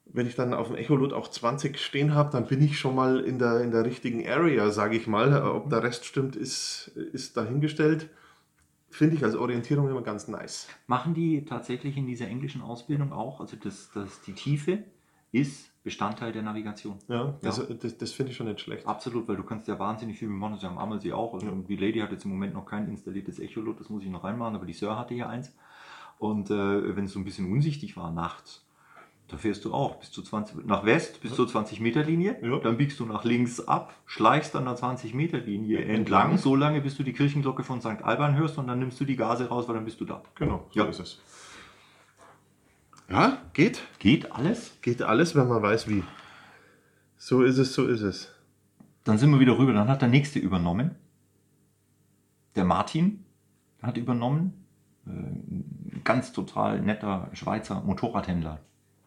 Wenn 0.04 0.26
ich 0.26 0.34
dann 0.34 0.52
auf 0.52 0.68
dem 0.68 0.76
Echolot 0.76 1.14
auch 1.14 1.28
20 1.28 1.78
stehen 1.78 2.14
habe, 2.14 2.30
dann 2.30 2.46
bin 2.46 2.62
ich 2.62 2.78
schon 2.78 2.94
mal 2.94 3.20
in 3.20 3.38
der, 3.38 3.62
in 3.62 3.70
der 3.70 3.84
richtigen 3.86 4.28
Area, 4.28 4.70
sage 4.70 4.96
ich 4.96 5.06
mal. 5.06 5.42
Ob 5.42 5.70
der 5.70 5.82
Rest 5.82 6.04
stimmt, 6.04 6.36
ist, 6.36 6.88
ist 6.88 7.38
dahingestellt. 7.38 8.10
Finde 8.90 9.16
ich 9.16 9.24
als 9.24 9.36
Orientierung 9.36 9.88
immer 9.88 10.02
ganz 10.02 10.28
nice. 10.28 10.68
Machen 10.86 11.14
die 11.14 11.46
tatsächlich 11.46 11.96
in 11.96 12.06
dieser 12.06 12.28
englischen 12.28 12.60
Ausbildung 12.60 13.12
auch? 13.12 13.40
Also 13.40 13.56
das, 13.56 13.90
das, 13.94 14.20
die 14.20 14.34
Tiefe 14.34 14.84
ist 15.32 15.70
Bestandteil 15.86 16.32
der 16.32 16.42
Navigation. 16.42 16.98
Ja, 17.06 17.34
das, 17.42 17.64
das, 17.80 17.96
das 17.96 18.10
finde 18.10 18.32
ich 18.32 18.36
schon 18.36 18.48
nicht 18.48 18.60
schlecht. 18.60 18.84
Absolut, 18.88 19.28
weil 19.28 19.36
du 19.36 19.44
kannst 19.44 19.68
ja 19.68 19.78
wahnsinnig 19.78 20.18
viel 20.18 20.28
machen. 20.28 20.58
Sie 20.58 20.66
haben 20.66 20.78
Ammersee 20.78 21.12
auch. 21.12 21.32
Also 21.32 21.46
Die 21.68 21.76
Lady 21.76 22.00
hat 22.00 22.10
jetzt 22.10 22.24
im 22.24 22.32
Moment 22.32 22.54
noch 22.54 22.66
kein 22.66 22.88
installiertes 22.88 23.38
Echolot, 23.38 23.78
das 23.78 23.88
muss 23.88 24.02
ich 24.02 24.10
noch 24.10 24.24
reinmachen, 24.24 24.56
aber 24.56 24.66
die 24.66 24.72
Sir 24.72 24.98
hatte 24.98 25.14
ja 25.14 25.28
eins. 25.28 25.54
Und 26.18 26.50
äh, 26.50 26.96
wenn 26.96 27.04
es 27.04 27.12
so 27.12 27.20
ein 27.20 27.24
bisschen 27.24 27.52
unsichtig 27.52 27.96
war 27.96 28.10
nachts, 28.10 28.64
da 29.28 29.36
fährst 29.36 29.64
du 29.64 29.72
auch 29.72 29.96
bis 29.96 30.10
zu 30.10 30.22
20, 30.22 30.66
nach 30.66 30.84
West 30.84 31.20
bis 31.20 31.34
zur 31.36 31.46
20 31.46 31.78
Meter 31.80 32.02
Linie, 32.02 32.36
Ja. 32.42 32.58
dann 32.58 32.76
biegst 32.76 32.98
du 32.98 33.06
nach 33.06 33.22
links 33.24 33.60
ab, 33.60 33.92
schleichst 34.06 34.56
an 34.56 34.64
der 34.64 34.74
20 34.74 35.14
Meter 35.14 35.38
Linie 35.38 35.78
Entlang. 35.78 35.98
entlang, 35.98 36.38
so 36.38 36.56
lange 36.56 36.80
bis 36.80 36.96
du 36.96 37.04
die 37.04 37.12
Kirchenglocke 37.12 37.62
von 37.62 37.80
St. 37.80 38.02
Alban 38.02 38.36
hörst 38.36 38.58
und 38.58 38.66
dann 38.66 38.78
nimmst 38.80 38.98
du 39.00 39.04
die 39.04 39.14
Gase 39.16 39.48
raus, 39.48 39.68
weil 39.68 39.76
dann 39.76 39.84
bist 39.84 40.00
du 40.00 40.04
da. 40.04 40.20
Genau, 40.34 40.66
so 40.70 40.80
Ja. 40.80 40.86
ist 40.86 40.98
es. 41.00 41.20
Ja, 43.08 43.42
geht. 43.52 43.82
Geht 43.98 44.32
alles? 44.32 44.78
Geht 44.82 45.02
alles, 45.02 45.34
wenn 45.34 45.48
man 45.48 45.62
weiß, 45.62 45.88
wie. 45.88 46.02
So 47.16 47.42
ist 47.42 47.58
es, 47.58 47.72
so 47.74 47.86
ist 47.86 48.02
es. 48.02 48.32
Dann 49.04 49.18
sind 49.18 49.30
wir 49.30 49.40
wieder 49.40 49.58
rüber. 49.58 49.72
Dann 49.72 49.88
hat 49.88 50.02
der 50.02 50.08
nächste 50.08 50.38
übernommen. 50.38 50.96
Der 52.56 52.64
Martin 52.64 53.24
hat 53.82 53.96
übernommen. 53.96 54.64
Äh, 55.06 55.10
Ein 55.10 56.00
ganz 56.04 56.32
total 56.32 56.80
netter 56.80 57.30
Schweizer 57.32 57.80
Motorradhändler. 57.82 58.60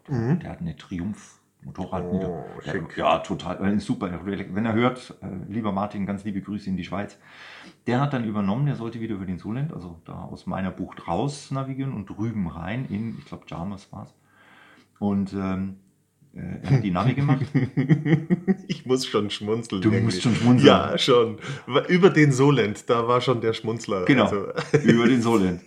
Der 0.07 0.49
hat 0.51 0.59
eine 0.61 0.75
Triumph 0.75 1.38
Motorrad. 1.61 2.05
Oh, 2.05 2.45
der, 2.65 2.71
schick. 2.71 2.97
ja, 2.97 3.19
total. 3.19 3.63
äh, 3.73 3.79
Super. 3.79 4.21
Wenn 4.23 4.65
er 4.65 4.73
hört, 4.73 5.15
äh, 5.21 5.51
lieber 5.51 5.71
Martin, 5.71 6.05
ganz 6.05 6.23
liebe 6.23 6.41
Grüße 6.41 6.69
in 6.69 6.77
die 6.77 6.85
Schweiz. 6.85 7.17
Der 7.85 7.99
hat 7.99 8.13
dann 8.13 8.23
übernommen, 8.23 8.65
der 8.65 8.75
sollte 8.75 9.01
wieder 9.01 9.15
über 9.15 9.25
den 9.25 9.39
Solent, 9.39 9.73
also 9.73 9.99
da 10.05 10.13
aus 10.23 10.45
meiner 10.45 10.71
Bucht 10.71 11.07
raus 11.07 11.51
navigieren 11.51 11.93
und 11.93 12.09
drüben 12.09 12.47
rein 12.47 12.85
in, 12.89 13.17
ich 13.19 13.25
glaube, 13.25 13.43
Jarmus 13.47 13.91
war 13.91 14.03
es. 14.03 14.13
Und 14.99 15.33
ähm, 15.33 15.77
äh, 16.33 16.39
er 16.63 16.69
hat 16.69 16.83
die 16.83 16.91
Navi 16.91 17.13
gemacht. 17.13 17.45
Ich 18.67 18.85
muss 18.85 19.05
schon 19.05 19.29
schmunzeln. 19.29 19.81
Du 19.81 19.89
irgendwie. 19.89 20.05
musst 20.05 20.21
schon 20.21 20.35
schmunzeln. 20.35 20.67
Ja, 20.67 20.97
schon. 20.97 21.37
Über 21.87 22.09
den 22.11 22.31
Solent, 22.31 22.89
da 22.89 23.07
war 23.07 23.19
schon 23.19 23.41
der 23.41 23.53
Schmunzler. 23.53 24.05
Genau, 24.05 24.25
Also, 24.25 24.47
über 24.83 25.07
den 25.07 25.21
Solent. 25.21 25.61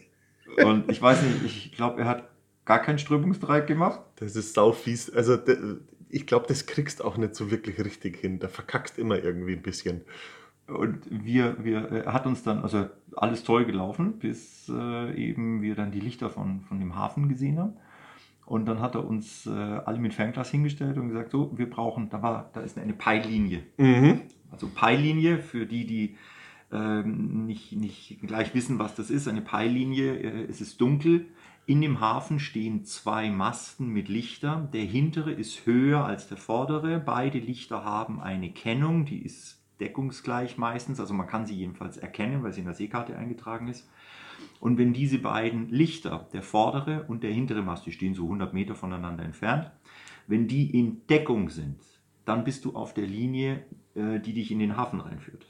Und 0.64 0.90
ich 0.90 1.00
weiß 1.00 1.22
nicht, 1.22 1.44
ich 1.44 1.72
glaube, 1.72 2.00
er 2.02 2.08
hat 2.08 2.31
gar 2.64 2.80
keinen 2.80 2.98
Strömungsdreieck 2.98 3.66
gemacht. 3.66 4.00
das 4.16 4.36
ist 4.36 4.54
sau 4.54 4.72
fies. 4.72 5.10
Also, 5.10 5.38
ich 6.08 6.26
glaube, 6.26 6.46
das 6.46 6.66
kriegst 6.66 7.02
auch 7.02 7.16
nicht 7.16 7.34
so 7.34 7.50
wirklich 7.50 7.82
richtig 7.84 8.16
hin. 8.18 8.38
Da 8.38 8.48
verkackst 8.48 8.98
immer 8.98 9.22
irgendwie 9.22 9.54
ein 9.54 9.62
bisschen. 9.62 10.02
Und 10.66 11.00
wir, 11.10 11.56
wir, 11.64 11.90
er 11.90 12.12
hat 12.12 12.26
uns 12.26 12.42
dann, 12.42 12.62
also 12.62 12.86
alles 13.16 13.44
toll 13.44 13.64
gelaufen, 13.64 14.18
bis 14.18 14.68
äh, 14.68 15.14
eben 15.14 15.62
wir 15.62 15.74
dann 15.74 15.90
die 15.90 16.00
Lichter 16.00 16.30
von, 16.30 16.60
von 16.62 16.78
dem 16.78 16.94
Hafen 16.94 17.28
gesehen 17.28 17.58
haben. 17.58 17.74
Und 18.46 18.66
dann 18.66 18.80
hat 18.80 18.94
er 18.94 19.06
uns 19.06 19.46
äh, 19.46 19.50
alle 19.50 19.98
mit 19.98 20.14
Fernglas 20.14 20.50
hingestellt 20.50 20.98
und 20.98 21.08
gesagt, 21.08 21.30
so, 21.30 21.56
wir 21.56 21.68
brauchen, 21.68 22.10
da 22.10 22.22
war, 22.22 22.50
da 22.52 22.60
ist 22.60 22.78
eine 22.78 22.92
Peillinie. 22.92 23.62
Mhm. 23.76 24.22
Also 24.50 24.68
Peillinie, 24.68 25.38
für 25.38 25.66
die, 25.66 25.86
die 25.86 26.16
ähm, 26.72 27.46
nicht, 27.46 27.72
nicht 27.72 28.18
gleich 28.22 28.54
wissen, 28.54 28.78
was 28.78 28.94
das 28.94 29.10
ist, 29.10 29.28
eine 29.28 29.40
Peillinie, 29.40 30.16
äh, 30.16 30.46
es 30.48 30.60
ist 30.60 30.80
dunkel. 30.80 31.26
In 31.64 31.80
dem 31.80 32.00
Hafen 32.00 32.40
stehen 32.40 32.84
zwei 32.84 33.30
Masten 33.30 33.88
mit 33.88 34.08
Lichtern. 34.08 34.70
Der 34.72 34.84
hintere 34.84 35.30
ist 35.30 35.64
höher 35.64 36.04
als 36.04 36.26
der 36.26 36.36
vordere. 36.36 36.98
Beide 36.98 37.38
Lichter 37.38 37.84
haben 37.84 38.20
eine 38.20 38.50
Kennung, 38.50 39.04
die 39.04 39.22
ist 39.22 39.62
deckungsgleich 39.78 40.58
meistens. 40.58 40.98
Also 40.98 41.14
man 41.14 41.28
kann 41.28 41.46
sie 41.46 41.54
jedenfalls 41.54 41.96
erkennen, 41.96 42.42
weil 42.42 42.52
sie 42.52 42.60
in 42.60 42.66
der 42.66 42.74
Seekarte 42.74 43.16
eingetragen 43.16 43.68
ist. 43.68 43.88
Und 44.58 44.76
wenn 44.76 44.92
diese 44.92 45.18
beiden 45.18 45.68
Lichter, 45.68 46.28
der 46.32 46.42
vordere 46.42 47.04
und 47.04 47.22
der 47.22 47.32
hintere 47.32 47.62
Mast, 47.62 47.86
die 47.86 47.92
stehen 47.92 48.14
so 48.14 48.24
100 48.24 48.52
Meter 48.52 48.74
voneinander 48.74 49.24
entfernt, 49.24 49.70
wenn 50.26 50.48
die 50.48 50.76
in 50.76 51.06
Deckung 51.06 51.48
sind, 51.48 51.78
dann 52.24 52.42
bist 52.42 52.64
du 52.64 52.74
auf 52.74 52.92
der 52.92 53.06
Linie, 53.06 53.64
äh, 53.94 54.18
die 54.18 54.32
dich 54.32 54.50
in 54.50 54.58
den 54.58 54.76
Hafen 54.76 55.00
reinführt. 55.00 55.46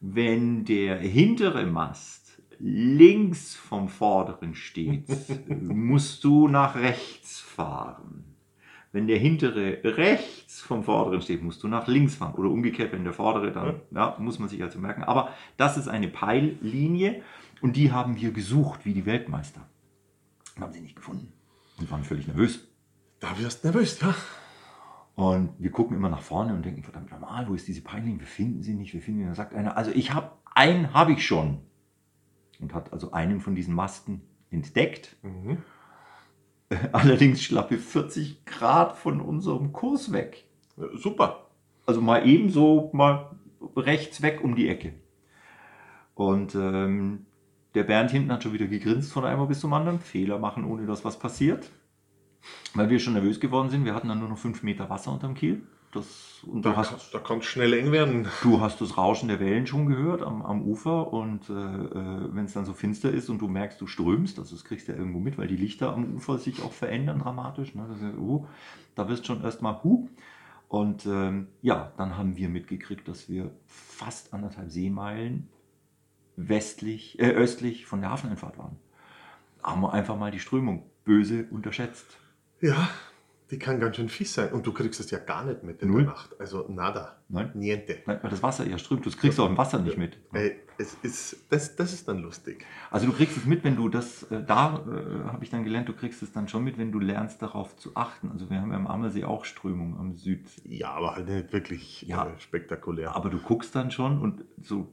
Wenn 0.00 0.64
der 0.64 0.98
hintere 0.98 1.66
Mast 1.66 2.27
links 2.60 3.54
vom 3.54 3.88
vorderen 3.88 4.54
steht, 4.54 5.06
musst 5.48 6.24
du 6.24 6.48
nach 6.48 6.76
rechts 6.76 7.40
fahren. 7.40 8.24
Wenn 8.90 9.06
der 9.06 9.18
hintere 9.18 9.80
rechts 9.84 10.60
vom 10.60 10.82
vorderen 10.82 11.20
steht, 11.20 11.42
musst 11.42 11.62
du 11.62 11.68
nach 11.68 11.86
links 11.86 12.14
fahren. 12.14 12.34
Oder 12.34 12.50
umgekehrt, 12.50 12.92
wenn 12.92 13.04
der 13.04 13.12
vordere, 13.12 13.52
dann 13.52 13.80
ja, 13.90 14.16
muss 14.18 14.38
man 14.38 14.48
sich 14.48 14.62
also 14.62 14.78
merken. 14.78 15.04
Aber 15.04 15.30
das 15.58 15.76
ist 15.76 15.88
eine 15.88 16.08
Peillinie 16.08 17.22
und 17.60 17.76
die 17.76 17.92
haben 17.92 18.16
wir 18.16 18.32
gesucht, 18.32 18.86
wie 18.86 18.94
die 18.94 19.04
Weltmeister. 19.04 19.68
Und 20.56 20.62
haben 20.62 20.72
sie 20.72 20.80
nicht 20.80 20.96
gefunden. 20.96 21.32
Und 21.78 21.90
waren 21.90 22.02
völlig 22.02 22.26
nervös. 22.26 22.66
Da 23.20 23.38
wirst 23.38 23.62
du 23.62 23.68
nervös, 23.68 24.00
ja. 24.00 24.14
Und 25.14 25.50
wir 25.58 25.70
gucken 25.70 25.96
immer 25.96 26.08
nach 26.08 26.22
vorne 26.22 26.54
und 26.54 26.64
denken, 26.64 26.82
verdammt 26.82 27.10
normal, 27.10 27.48
wo 27.48 27.54
ist 27.54 27.66
diese 27.66 27.82
Peillinie? 27.82 28.20
Wir 28.20 28.26
finden 28.26 28.62
sie 28.62 28.74
nicht, 28.74 28.94
wir 28.94 29.02
finden 29.02 29.20
sie. 29.20 29.26
Dann 29.26 29.34
sagt 29.34 29.52
einer, 29.52 29.76
also 29.76 29.90
ich 29.90 30.14
habe, 30.14 30.30
einen 30.54 30.94
habe 30.94 31.12
ich 31.12 31.26
schon. 31.26 31.60
Und 32.60 32.74
hat 32.74 32.92
also 32.92 33.12
einen 33.12 33.40
von 33.40 33.54
diesen 33.54 33.74
Masten 33.74 34.22
entdeckt. 34.50 35.16
Mhm. 35.22 35.58
Allerdings 36.92 37.42
schlappe 37.42 37.78
40 37.78 38.44
Grad 38.44 38.96
von 38.96 39.20
unserem 39.20 39.72
Kurs 39.72 40.12
weg. 40.12 40.44
Super. 40.94 41.46
Also 41.86 42.00
mal 42.00 42.26
ebenso 42.26 42.90
mal 42.92 43.36
rechts 43.76 44.22
weg 44.22 44.42
um 44.42 44.54
die 44.54 44.68
Ecke. 44.68 44.92
Und 46.14 46.54
ähm, 46.54 47.26
der 47.74 47.84
Bernd 47.84 48.10
hinten 48.10 48.32
hat 48.32 48.42
schon 48.42 48.52
wieder 48.52 48.66
gegrinst 48.66 49.12
von 49.12 49.24
einmal 49.24 49.46
bis 49.46 49.60
zum 49.60 49.72
anderen. 49.72 50.00
Fehler 50.00 50.38
machen, 50.38 50.64
ohne 50.64 50.86
dass 50.86 51.04
was 51.04 51.18
passiert. 51.18 51.70
Weil 52.74 52.90
wir 52.90 52.98
schon 52.98 53.14
nervös 53.14 53.40
geworden 53.40 53.70
sind. 53.70 53.84
Wir 53.84 53.94
hatten 53.94 54.08
dann 54.08 54.20
nur 54.20 54.28
noch 54.28 54.38
5 54.38 54.62
Meter 54.62 54.88
Wasser 54.90 55.12
unterm 55.12 55.34
Kiel. 55.34 55.62
Das, 55.92 56.40
und 56.46 56.64
Da, 56.64 56.76
hast, 56.76 57.14
da 57.14 57.18
kann 57.18 57.38
es 57.38 57.46
schnell 57.46 57.72
eng 57.72 57.92
werden. 57.92 58.28
du 58.42 58.60
hast 58.60 58.80
das 58.80 58.98
Rauschen 58.98 59.28
der 59.28 59.40
Wellen 59.40 59.66
schon 59.66 59.86
gehört 59.86 60.22
am, 60.22 60.42
am 60.42 60.62
Ufer. 60.62 61.12
Und 61.12 61.48
äh, 61.48 61.52
äh, 61.52 62.28
wenn 62.34 62.44
es 62.44 62.52
dann 62.52 62.66
so 62.66 62.74
finster 62.74 63.10
ist 63.10 63.28
und 63.30 63.38
du 63.38 63.48
merkst, 63.48 63.80
du 63.80 63.86
strömst, 63.86 64.38
also 64.38 64.54
das 64.54 64.64
kriegst 64.64 64.88
du 64.88 64.92
ja 64.92 64.98
irgendwo 64.98 65.18
mit, 65.18 65.38
weil 65.38 65.48
die 65.48 65.56
Lichter 65.56 65.92
am 65.92 66.14
Ufer 66.16 66.38
sich 66.38 66.62
auch 66.62 66.72
verändern 66.72 67.20
dramatisch. 67.20 67.74
Ne? 67.74 67.86
Das 67.88 68.00
ist, 68.00 68.18
uh, 68.18 68.46
da 68.94 69.08
wirst 69.08 69.26
schon 69.26 69.42
erstmal 69.42 69.82
hu. 69.82 70.08
Und 70.68 71.06
ähm, 71.06 71.48
ja, 71.62 71.92
dann 71.96 72.18
haben 72.18 72.36
wir 72.36 72.50
mitgekriegt, 72.50 73.08
dass 73.08 73.30
wir 73.30 73.50
fast 73.66 74.34
anderthalb 74.34 74.70
Seemeilen 74.70 75.48
westlich, 76.36 77.18
äh, 77.18 77.30
östlich 77.30 77.86
von 77.86 78.02
der 78.02 78.10
Hafeneinfahrt 78.10 78.58
waren. 78.58 78.76
Haben 79.62 79.80
wir 79.80 79.92
einfach 79.92 80.16
mal 80.16 80.30
die 80.30 80.38
Strömung 80.38 80.84
böse 81.04 81.46
unterschätzt. 81.50 82.18
Ja, 82.60 82.88
die 83.50 83.58
kann 83.58 83.80
ganz 83.80 83.96
schön 83.96 84.08
fies 84.10 84.34
sein. 84.34 84.52
Und 84.52 84.66
du 84.66 84.72
kriegst 84.72 85.00
es 85.00 85.10
ja 85.10 85.18
gar 85.18 85.44
nicht 85.44 85.62
mit 85.62 85.80
in 85.80 85.88
Null. 85.90 86.02
der 86.04 86.10
Nacht. 86.12 86.38
Also 86.38 86.66
nada. 86.68 87.16
Nein? 87.28 87.50
Niente. 87.54 87.98
Nein, 88.04 88.18
weil 88.20 88.30
das 88.30 88.42
Wasser 88.42 88.66
ja 88.66 88.76
strömt. 88.78 89.06
Das 89.06 89.16
kriegst 89.16 89.38
du 89.38 89.44
auch 89.44 89.48
im 89.48 89.56
Wasser 89.56 89.78
nicht 89.78 89.96
mit. 89.96 90.18
Ey, 90.32 90.56
es 90.76 90.94
ist, 91.02 91.36
das, 91.50 91.74
das 91.76 91.92
ist 91.94 92.08
dann 92.08 92.18
lustig. 92.18 92.64
Also 92.90 93.06
du 93.06 93.12
kriegst 93.12 93.36
es 93.38 93.46
mit, 93.46 93.64
wenn 93.64 93.76
du 93.76 93.88
das, 93.88 94.24
äh, 94.24 94.42
da 94.44 94.84
äh, 94.86 95.28
habe 95.28 95.42
ich 95.44 95.50
dann 95.50 95.64
gelernt, 95.64 95.88
du 95.88 95.92
kriegst 95.94 96.22
es 96.22 96.30
dann 96.32 96.48
schon 96.48 96.62
mit, 96.62 96.76
wenn 96.78 96.92
du 96.92 96.98
lernst 96.98 97.40
darauf 97.40 97.74
zu 97.76 97.92
achten. 97.96 98.30
Also 98.30 98.50
wir 98.50 98.60
haben 98.60 98.70
ja 98.70 98.76
am 98.76 98.86
Ammersee 98.86 99.24
auch 99.24 99.44
Strömung 99.46 99.96
am 99.98 100.14
Süd. 100.14 100.46
Ja, 100.64 100.90
aber 100.90 101.14
halt 101.16 101.28
nicht 101.28 101.52
wirklich 101.52 102.02
Ja. 102.02 102.26
äh, 102.26 102.38
spektakulär. 102.40 103.14
Aber 103.16 103.30
du 103.30 103.38
guckst 103.38 103.74
dann 103.74 103.90
schon 103.90 104.20
und 104.20 104.44
so, 104.62 104.88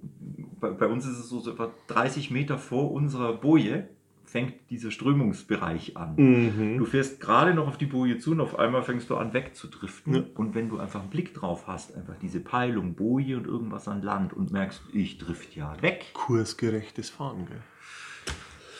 bei, 0.61 0.69
bei 0.71 0.87
uns 0.87 1.05
ist 1.05 1.19
es 1.19 1.27
so, 1.29 1.39
so 1.39 1.51
etwa 1.51 1.71
30 1.87 2.31
Meter 2.31 2.57
vor 2.57 2.91
unserer 2.93 3.33
Boje 3.33 3.89
fängt 4.35 4.69
dieser 4.69 4.91
Strömungsbereich 4.91 5.95
an. 5.95 6.15
Mhm. 6.17 6.77
Du 6.77 6.83
fährst 6.83 7.21
gerade 7.21 7.53
noch 7.53 7.69
auf 7.69 7.77
die 7.77 7.85
Boje 7.85 8.17
zu 8.17 8.31
und 8.31 8.41
auf 8.41 8.59
einmal 8.59 8.83
fängst 8.83 9.09
du 9.09 9.15
an 9.15 9.31
wegzudriften. 9.31 10.13
Ja. 10.13 10.23
Und 10.35 10.55
wenn 10.55 10.67
du 10.67 10.77
einfach 10.77 10.99
einen 10.99 11.09
Blick 11.09 11.33
drauf 11.33 11.67
hast, 11.67 11.95
einfach 11.95 12.15
diese 12.21 12.41
Peilung, 12.41 12.95
Boje 12.95 13.37
und 13.37 13.47
irgendwas 13.47 13.87
an 13.87 14.01
Land 14.01 14.33
und 14.33 14.51
merkst, 14.51 14.81
ich 14.91 15.19
drift 15.19 15.55
ja 15.55 15.81
weg. 15.81 16.07
Kursgerechtes 16.11 17.09
Fahren, 17.09 17.45
gell? 17.45 17.61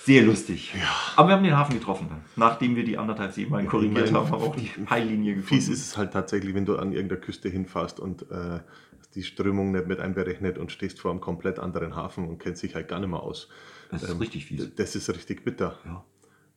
Sehr 0.04 0.24
lustig. 0.24 0.76
Aber 1.16 1.30
wir 1.30 1.36
haben 1.36 1.44
den 1.46 1.56
Hafen 1.56 1.80
getroffen 1.80 2.08
dann. 2.10 2.20
Nachdem 2.36 2.76
wir 2.76 2.84
die 2.84 2.98
anderthalb 2.98 3.32
Seemeilen 3.32 3.70
korrigiert 3.70 4.08
ich 4.08 4.12
meine, 4.12 4.26
haben, 4.26 4.34
haben 4.34 4.42
wir 4.42 4.48
auch 4.50 4.56
die 4.58 4.68
Peillinie 4.84 5.36
gefunden. 5.36 5.62
Fies 5.62 5.70
ist 5.70 5.88
es 5.88 5.98
halt 5.98 6.12
tatsächlich, 6.12 6.54
wenn 6.54 6.66
du 6.66 6.76
an 6.76 6.92
irgendeiner 6.92 7.22
Küste 7.22 7.48
hinfährst 7.48 8.02
und 8.02 8.30
äh, 8.30 8.60
die 9.16 9.24
Strömung 9.24 9.72
nicht 9.72 9.88
mit 9.88 10.02
einberechnet 10.02 10.58
und 10.58 10.74
stehst 10.74 11.00
vor 11.00 11.12
einem 11.12 11.22
komplett 11.22 11.60
anderen 11.60 11.96
Hafen 11.96 12.28
und 12.28 12.40
kennst 12.40 12.62
dich 12.62 12.76
halt 12.76 12.90
gar 12.90 13.00
nicht 13.00 13.10
mehr 13.10 13.24
aus. 13.24 13.48
Das 14.02 14.10
ist 14.10 14.16
Ähm, 14.16 14.20
richtig 14.20 14.46
fies. 14.46 14.76
Das 14.76 14.96
ist 14.96 15.10
richtig 15.10 15.44
bitter, 15.44 15.78
Ja, 15.86 16.04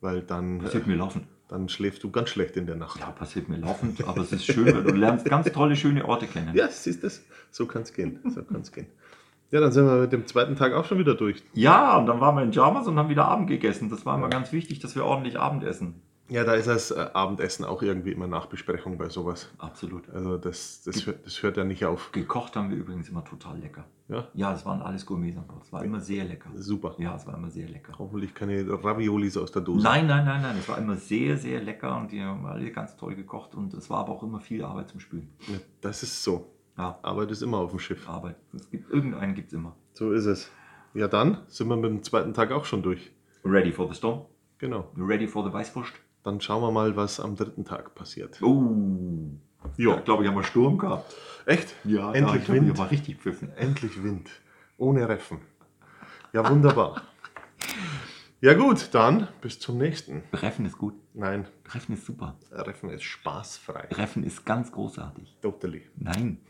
weil 0.01 0.23
dann, 0.23 0.59
passiert 0.59 0.87
äh, 0.87 0.91
mir 0.91 0.97
laufend. 0.97 1.27
dann 1.49 1.69
schläfst 1.69 2.03
du 2.05 2.11
ganz 2.11 2.29
schlecht 2.31 2.57
in 2.57 2.67
der 2.67 2.77
Nacht. 2.77 3.01
Ja, 3.01 3.11
passiert 3.11 3.49
mir 3.49 3.57
laufend, 3.59 4.03
aber 4.07 4.23
es 4.23 4.33
ist 4.33 4.45
schön, 4.47 4.67
weil 4.67 4.83
du 4.85 4.95
lernst 4.95 5.25
ganz 5.25 5.51
tolle, 5.53 5.77
schöne 5.77 6.05
Orte 6.07 6.27
kennen. 6.27 6.55
Ja, 6.55 6.69
siehst 6.69 7.03
du, 7.03 7.11
so 7.51 7.67
kann 7.67 7.83
es 7.83 7.93
gehen. 7.93 8.21
So 8.29 8.43
kann's 8.43 8.71
gehen. 8.73 8.87
Ja, 9.51 9.61
dann 9.61 9.73
sind 9.73 9.87
wir 9.87 9.97
mit 10.03 10.13
dem 10.13 10.27
zweiten 10.27 10.57
Tag 10.57 10.75
auch 10.75 10.85
schon 10.85 10.99
wieder 10.99 11.15
durch. 11.15 11.43
Ja, 11.55 11.97
und 11.97 12.05
dann 12.07 12.21
waren 12.21 12.37
wir 12.37 12.43
in 12.43 12.53
Jamas 12.53 12.87
und 12.87 12.99
haben 12.99 13.09
wieder 13.09 13.25
Abend 13.25 13.49
gegessen. 13.49 13.89
Das 13.89 14.05
war 14.05 14.15
immer 14.17 14.29
ganz 14.29 14.53
wichtig, 14.53 14.79
dass 14.81 14.95
wir 14.95 15.05
ordentlich 15.07 15.39
Abend 15.39 15.65
essen. 15.65 16.03
Ja, 16.31 16.45
da 16.45 16.55
ist 16.55 16.69
das 16.69 16.91
äh, 16.91 17.07
Abendessen 17.15 17.65
auch 17.65 17.81
irgendwie 17.83 18.13
immer 18.13 18.27
Nachbesprechung 18.27 18.99
bei 18.99 19.09
sowas. 19.09 19.51
Absolut. 19.59 20.09
Also 20.11 20.37
das, 20.37 20.83
das, 20.85 21.07
hört, 21.07 21.25
das 21.25 21.43
hört 21.43 21.57
ja 21.57 21.65
nicht 21.65 21.85
auf. 21.87 22.13
Gekocht 22.13 22.55
haben 22.55 22.69
wir 22.71 22.77
übrigens 22.77 23.09
immer 23.09 23.25
total 23.25 23.59
lecker. 23.59 23.87
Ja, 24.09 24.29
Ja, 24.35 24.53
es 24.55 24.65
waren 24.67 24.83
alles 24.83 25.07
Gourmets 25.07 25.37
an 25.39 25.47
Bord. 25.47 25.65
Es 25.65 25.73
war 25.73 25.83
immer 25.85 26.01
sehr 26.01 26.25
lecker. 26.25 26.51
super. 26.57 26.95
Ja, 26.99 27.15
es 27.17 27.27
war 27.27 27.35
immer 27.37 27.51
sehr 27.51 27.69
lecker. 27.69 27.95
Hoffentlich 27.99 28.35
keine 28.35 28.67
Raviolis 28.83 29.37
aus 29.37 29.53
der 29.53 29.63
Dose. 29.63 29.83
Nein, 29.85 30.07
nein, 30.07 30.25
nein, 30.25 30.43
nein. 30.43 30.57
Es 30.59 30.69
war 30.69 30.79
immer 30.79 30.97
sehr, 30.97 31.37
sehr 31.37 31.63
lecker 31.63 31.97
und 31.97 32.13
die 32.13 32.23
haben 32.23 32.45
alle 32.47 32.71
ganz 32.73 32.97
toll 32.97 33.15
gekocht 33.15 33.55
und 33.55 33.73
es 33.75 33.89
war 33.89 34.01
aber 34.01 34.13
auch 34.13 34.23
immer 34.23 34.41
viel 34.41 34.65
Arbeit 34.65 34.89
zum 34.89 35.01
Spülen. 35.01 35.31
Ja, 35.49 35.59
Das 35.81 36.03
ist 36.03 36.23
so. 36.23 36.53
Ja, 36.77 36.99
Arbeit 37.03 37.31
ist 37.31 37.43
immer 37.43 37.59
auf 37.59 37.71
dem 37.71 37.79
Schiff. 37.81 38.09
Arbeit. 38.09 38.37
Es 38.55 38.71
gibt, 38.71 38.91
irgendeinen 38.91 39.35
gibt 39.35 39.49
es 39.49 39.55
immer. 39.55 39.75
So 39.95 40.13
ist 40.13 40.27
es. 40.27 40.51
Ja, 40.95 41.09
dann 41.09 41.39
sind 41.49 41.69
wir 41.69 41.77
mit 41.77 41.91
dem 41.91 42.03
zweiten 42.03 42.33
Tag 42.35 42.53
auch 42.53 42.65
schon 42.65 42.83
durch. 42.83 43.11
Ready 43.45 43.73
for 43.73 43.89
the 43.89 43.95
storm? 43.95 44.27
Genau. 44.59 44.91
Ready 44.97 45.27
for 45.27 45.45
the 45.45 45.53
Weißwurst? 45.53 45.93
Dann 46.29 46.43
schauen 46.43 46.61
wir 46.61 46.71
mal, 46.71 46.95
was 46.95 47.21
am 47.21 47.37
dritten 47.37 47.65
Tag 47.65 47.95
passiert. 47.95 48.43
Oh, 48.43 48.63
Jo. 49.79 49.93
ja, 49.95 50.01
glaube 50.01 50.23
ich, 50.23 50.29
haben 50.29 50.37
wir 50.37 50.43
Sturm 50.45 50.77
gehabt. 50.77 51.17
Echt? 51.47 51.75
Ja, 51.85 52.13
Endlich 52.13 52.41
ich 52.41 52.45
glaub, 52.45 52.55
Wind. 52.57 52.67
hier 52.67 52.77
war 52.77 52.91
richtig 52.91 53.17
pfiffen. 53.17 53.51
Endlich 53.57 54.03
Wind. 54.03 54.29
Ohne 54.77 55.09
Reffen. 55.09 55.41
Ja, 56.35 56.47
wunderbar. 56.51 57.01
ja 58.43 58.53
gut, 58.53 58.91
dann 58.93 59.29
bis 59.41 59.59
zum 59.59 59.79
nächsten. 59.79 60.23
Reffen 60.35 60.67
ist 60.67 60.77
gut. 60.77 60.93
Nein, 61.15 61.49
Reffen 61.73 61.95
ist 61.95 62.05
super. 62.05 62.37
Reffen 62.53 62.91
ist 62.91 63.05
spaßfrei. 63.05 63.89
Reffen 63.93 64.23
ist 64.23 64.45
ganz 64.45 64.71
großartig. 64.71 65.35
Totally. 65.41 65.87
Nein. 65.97 66.43